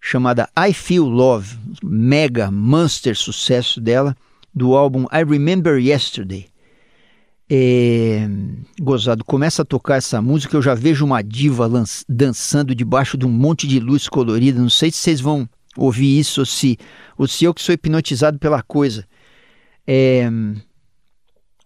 chamada 0.00 0.48
I 0.56 0.72
Feel 0.72 1.04
Love, 1.04 1.58
mega 1.82 2.50
monster 2.50 3.16
sucesso 3.16 3.80
dela, 3.80 4.16
do 4.54 4.74
álbum 4.74 5.04
I 5.12 5.24
Remember 5.24 5.78
Yesterday. 5.78 6.48
É, 7.52 8.28
gozado, 8.80 9.24
começa 9.24 9.62
a 9.62 9.64
tocar 9.64 9.96
essa 9.96 10.22
música, 10.22 10.56
eu 10.56 10.62
já 10.62 10.74
vejo 10.74 11.04
uma 11.04 11.20
diva 11.20 11.68
dançando 12.08 12.74
debaixo 12.74 13.18
de 13.18 13.26
um 13.26 13.30
monte 13.30 13.66
de 13.66 13.80
luz 13.80 14.08
colorida. 14.08 14.60
Não 14.60 14.70
sei 14.70 14.90
se 14.90 14.98
vocês 14.98 15.20
vão 15.20 15.48
ouvir 15.76 16.18
isso 16.18 16.40
ou 16.40 16.46
se, 16.46 16.78
ou 17.18 17.26
se 17.26 17.44
eu 17.44 17.52
que 17.52 17.60
sou 17.60 17.74
hipnotizado 17.74 18.38
pela 18.38 18.62
coisa. 18.62 19.04
É, 19.86 20.30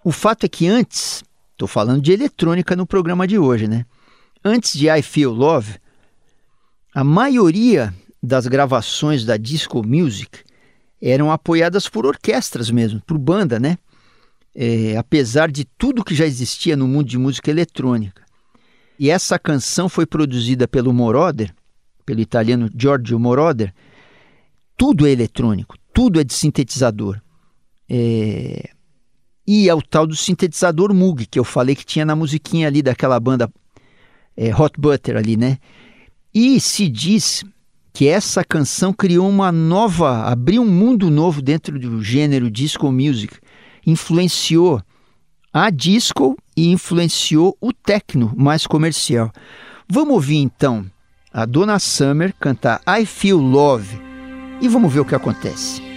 o 0.02 0.10
fato 0.10 0.44
é 0.44 0.48
que 0.48 0.66
antes, 0.66 1.22
estou 1.52 1.68
falando 1.68 2.02
de 2.02 2.12
eletrônica 2.12 2.74
no 2.74 2.86
programa 2.86 3.26
de 3.26 3.38
hoje, 3.38 3.68
né? 3.68 3.84
Antes 4.44 4.76
de 4.76 4.88
I 4.90 5.02
Feel 5.02 5.32
Love, 5.32 5.76
a 6.94 7.02
maioria 7.02 7.94
das 8.22 8.46
gravações 8.46 9.24
da 9.24 9.36
disco 9.36 9.86
music 9.86 10.40
eram 11.00 11.30
apoiadas 11.30 11.88
por 11.88 12.06
orquestras 12.06 12.70
mesmo, 12.70 13.00
por 13.06 13.18
banda, 13.18 13.58
né? 13.58 13.78
é, 14.54 14.96
apesar 14.96 15.50
de 15.50 15.64
tudo 15.64 16.04
que 16.04 16.14
já 16.14 16.24
existia 16.24 16.76
no 16.76 16.86
mundo 16.86 17.08
de 17.08 17.18
música 17.18 17.50
eletrônica. 17.50 18.22
E 18.98 19.10
essa 19.10 19.38
canção 19.38 19.88
foi 19.88 20.06
produzida 20.06 20.68
pelo 20.68 20.92
Moroder, 20.92 21.52
pelo 22.06 22.20
italiano 22.20 22.70
Giorgio 22.74 23.18
Moroder. 23.18 23.74
Tudo 24.76 25.06
é 25.06 25.10
eletrônico, 25.10 25.76
tudo 25.92 26.20
é 26.20 26.24
de 26.24 26.32
sintetizador. 26.32 27.20
É... 27.88 28.70
E 29.46 29.68
é 29.68 29.74
o 29.74 29.82
tal 29.82 30.06
do 30.06 30.16
sintetizador 30.16 30.94
Moog, 30.94 31.26
que 31.26 31.38
eu 31.38 31.44
falei 31.44 31.74
que 31.74 31.84
tinha 31.84 32.04
na 32.04 32.16
musiquinha 32.16 32.68
ali 32.68 32.80
daquela 32.80 33.18
banda 33.18 33.50
é, 34.36 34.54
Hot 34.54 34.80
Butter 34.80 35.16
ali, 35.16 35.36
né? 35.36 35.58
E 36.34 36.60
se 36.60 36.88
diz 36.88 37.44
que 37.92 38.08
essa 38.08 38.44
canção 38.44 38.92
criou 38.92 39.28
uma 39.28 39.52
nova, 39.52 40.24
abriu 40.24 40.62
um 40.62 40.70
mundo 40.70 41.10
novo 41.10 41.40
dentro 41.40 41.78
do 41.78 42.02
gênero 42.02 42.50
disco 42.50 42.90
music, 42.90 43.36
influenciou 43.86 44.82
a 45.52 45.70
disco 45.70 46.36
e 46.56 46.72
influenciou 46.72 47.56
o 47.60 47.72
techno 47.72 48.32
mais 48.36 48.66
comercial. 48.66 49.30
Vamos 49.88 50.14
ouvir 50.14 50.38
então 50.38 50.84
a 51.32 51.46
Donna 51.46 51.78
Summer 51.78 52.34
cantar 52.40 52.80
I 52.86 53.06
Feel 53.06 53.38
Love 53.38 54.00
e 54.60 54.68
vamos 54.68 54.92
ver 54.92 55.00
o 55.00 55.04
que 55.04 55.14
acontece. 55.14 55.93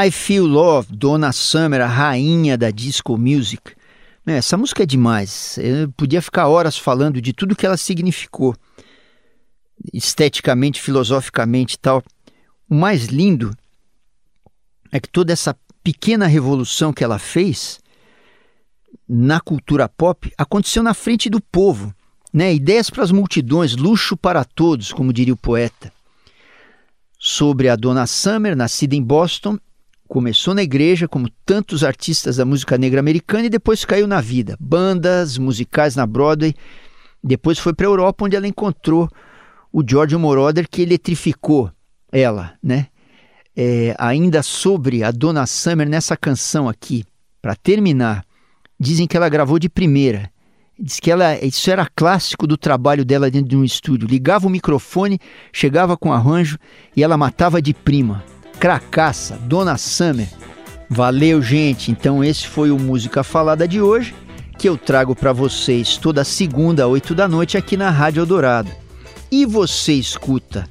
I 0.00 0.12
Feel 0.12 0.46
Love, 0.46 0.94
Donna 0.94 1.32
Summer, 1.32 1.80
a 1.80 1.86
rainha 1.86 2.56
da 2.56 2.70
disco 2.70 3.18
music. 3.18 3.74
Essa 4.24 4.56
música 4.56 4.84
é 4.84 4.86
demais. 4.86 5.58
Eu 5.58 5.90
podia 5.90 6.22
ficar 6.22 6.46
horas 6.46 6.78
falando 6.78 7.20
de 7.20 7.32
tudo 7.32 7.56
que 7.56 7.66
ela 7.66 7.76
significou, 7.76 8.54
esteticamente, 9.92 10.80
filosoficamente 10.80 11.74
e 11.74 11.78
tal. 11.78 12.04
O 12.70 12.76
mais 12.76 13.06
lindo 13.06 13.52
é 14.92 15.00
que 15.00 15.08
toda 15.08 15.32
essa 15.32 15.56
pequena 15.82 16.28
revolução 16.28 16.92
que 16.92 17.02
ela 17.02 17.18
fez 17.18 17.80
na 19.08 19.40
cultura 19.40 19.88
pop 19.88 20.32
aconteceu 20.38 20.84
na 20.84 20.94
frente 20.94 21.28
do 21.28 21.40
povo. 21.40 21.92
Né? 22.32 22.54
Ideias 22.54 22.88
para 22.88 23.02
as 23.02 23.10
multidões, 23.10 23.74
luxo 23.74 24.16
para 24.16 24.44
todos, 24.44 24.92
como 24.92 25.12
diria 25.12 25.34
o 25.34 25.36
poeta. 25.36 25.92
Sobre 27.18 27.68
a 27.68 27.74
Donna 27.74 28.06
Summer, 28.06 28.54
nascida 28.54 28.94
em 28.94 29.02
Boston 29.02 29.58
Começou 30.08 30.54
na 30.54 30.62
igreja, 30.62 31.06
como 31.06 31.28
tantos 31.44 31.84
artistas 31.84 32.36
da 32.36 32.44
música 32.46 32.78
negra 32.78 32.98
americana, 32.98 33.44
e 33.44 33.50
depois 33.50 33.84
caiu 33.84 34.06
na 34.06 34.22
vida. 34.22 34.56
Bandas, 34.58 35.36
musicais 35.36 35.94
na 35.94 36.06
Broadway. 36.06 36.54
Depois 37.22 37.58
foi 37.58 37.74
para 37.74 37.86
a 37.86 37.90
Europa, 37.90 38.24
onde 38.24 38.34
ela 38.34 38.48
encontrou 38.48 39.06
o 39.70 39.82
George 39.86 40.16
Moroder, 40.16 40.66
que 40.66 40.80
eletrificou 40.80 41.70
ela, 42.10 42.54
né? 42.62 42.86
É, 43.54 43.94
ainda 43.98 44.42
sobre 44.42 45.04
a 45.04 45.10
Donna 45.10 45.44
Summer, 45.44 45.86
nessa 45.86 46.16
canção 46.16 46.70
aqui, 46.70 47.04
para 47.42 47.54
terminar, 47.54 48.24
dizem 48.80 49.06
que 49.06 49.16
ela 49.16 49.28
gravou 49.28 49.58
de 49.58 49.68
primeira. 49.68 50.30
Diz 50.80 51.00
que 51.00 51.10
ela, 51.10 51.36
isso 51.44 51.70
era 51.70 51.86
clássico 51.94 52.46
do 52.46 52.56
trabalho 52.56 53.04
dela 53.04 53.30
dentro 53.30 53.50
de 53.50 53.56
um 53.58 53.64
estúdio. 53.64 54.08
Ligava 54.08 54.46
o 54.46 54.50
microfone, 54.50 55.18
chegava 55.52 55.98
com 55.98 56.14
arranjo 56.14 56.56
e 56.96 57.02
ela 57.02 57.18
matava 57.18 57.60
de 57.60 57.74
prima 57.74 58.24
cracaça, 58.58 59.36
Dona 59.36 59.78
Summer. 59.78 60.28
Valeu, 60.90 61.40
gente. 61.40 61.90
Então 61.90 62.24
esse 62.24 62.46
foi 62.46 62.70
o 62.70 62.78
Música 62.78 63.22
Falada 63.22 63.68
de 63.68 63.80
hoje, 63.80 64.14
que 64.58 64.68
eu 64.68 64.76
trago 64.76 65.14
para 65.14 65.32
vocês 65.32 65.96
toda 65.96 66.24
segunda, 66.24 66.84
às 66.84 66.90
8 66.90 67.14
da 67.14 67.28
noite 67.28 67.56
aqui 67.56 67.76
na 67.76 67.90
Rádio 67.90 68.22
Eldorado. 68.22 68.70
E 69.30 69.46
você 69.46 69.92
escuta 69.92 70.68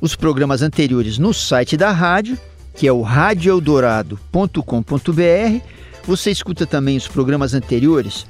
os 0.00 0.14
programas 0.14 0.62
anteriores 0.62 1.18
no 1.18 1.34
site 1.34 1.76
da 1.76 1.90
rádio, 1.90 2.38
que 2.74 2.86
é 2.86 2.92
o 2.92 3.02
radioeldorado.com.br. 3.02 5.60
Você 6.04 6.30
escuta 6.30 6.66
também 6.66 6.96
os 6.96 7.08
programas 7.08 7.52
anteriores 7.52 8.26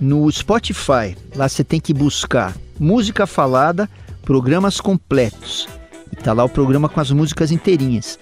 no 0.00 0.30
Spotify. 0.32 1.14
Lá 1.36 1.48
você 1.48 1.62
tem 1.62 1.78
que 1.78 1.92
buscar 1.92 2.56
Música 2.78 3.26
Falada, 3.26 3.90
programas 4.22 4.80
completos. 4.80 5.68
Tá 6.22 6.32
lá 6.32 6.44
o 6.44 6.48
programa 6.48 6.88
com 6.88 7.00
as 7.00 7.10
músicas 7.10 7.50
inteirinhas. 7.50 8.18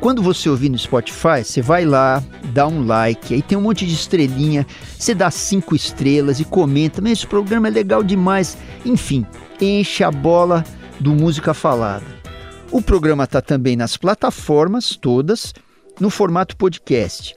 Quando 0.00 0.22
você 0.22 0.48
ouvir 0.48 0.68
no 0.68 0.78
Spotify, 0.78 1.42
você 1.42 1.60
vai 1.60 1.84
lá, 1.84 2.22
dá 2.52 2.68
um 2.68 2.86
like, 2.86 3.34
aí 3.34 3.42
tem 3.42 3.58
um 3.58 3.62
monte 3.62 3.84
de 3.84 3.94
estrelinha, 3.94 4.64
você 4.96 5.12
dá 5.12 5.28
cinco 5.28 5.74
estrelas 5.74 6.38
e 6.38 6.44
comenta, 6.44 7.02
mas 7.02 7.12
esse 7.12 7.26
programa 7.26 7.66
é 7.66 7.70
legal 7.70 8.04
demais. 8.04 8.56
Enfim, 8.84 9.26
enche 9.60 10.04
a 10.04 10.10
bola 10.10 10.64
do 11.00 11.12
Música 11.12 11.52
Falada. 11.52 12.06
O 12.70 12.80
programa 12.80 13.24
está 13.24 13.40
também 13.40 13.76
nas 13.76 13.96
plataformas 13.96 14.94
todas, 14.94 15.52
no 15.98 16.10
formato 16.10 16.56
podcast. 16.56 17.36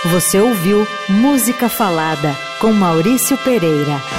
Você 0.07 0.39
ouviu 0.39 0.87
Música 1.09 1.69
Falada 1.69 2.37
com 2.61 2.73
Maurício 2.73 3.37
Pereira. 3.39 4.14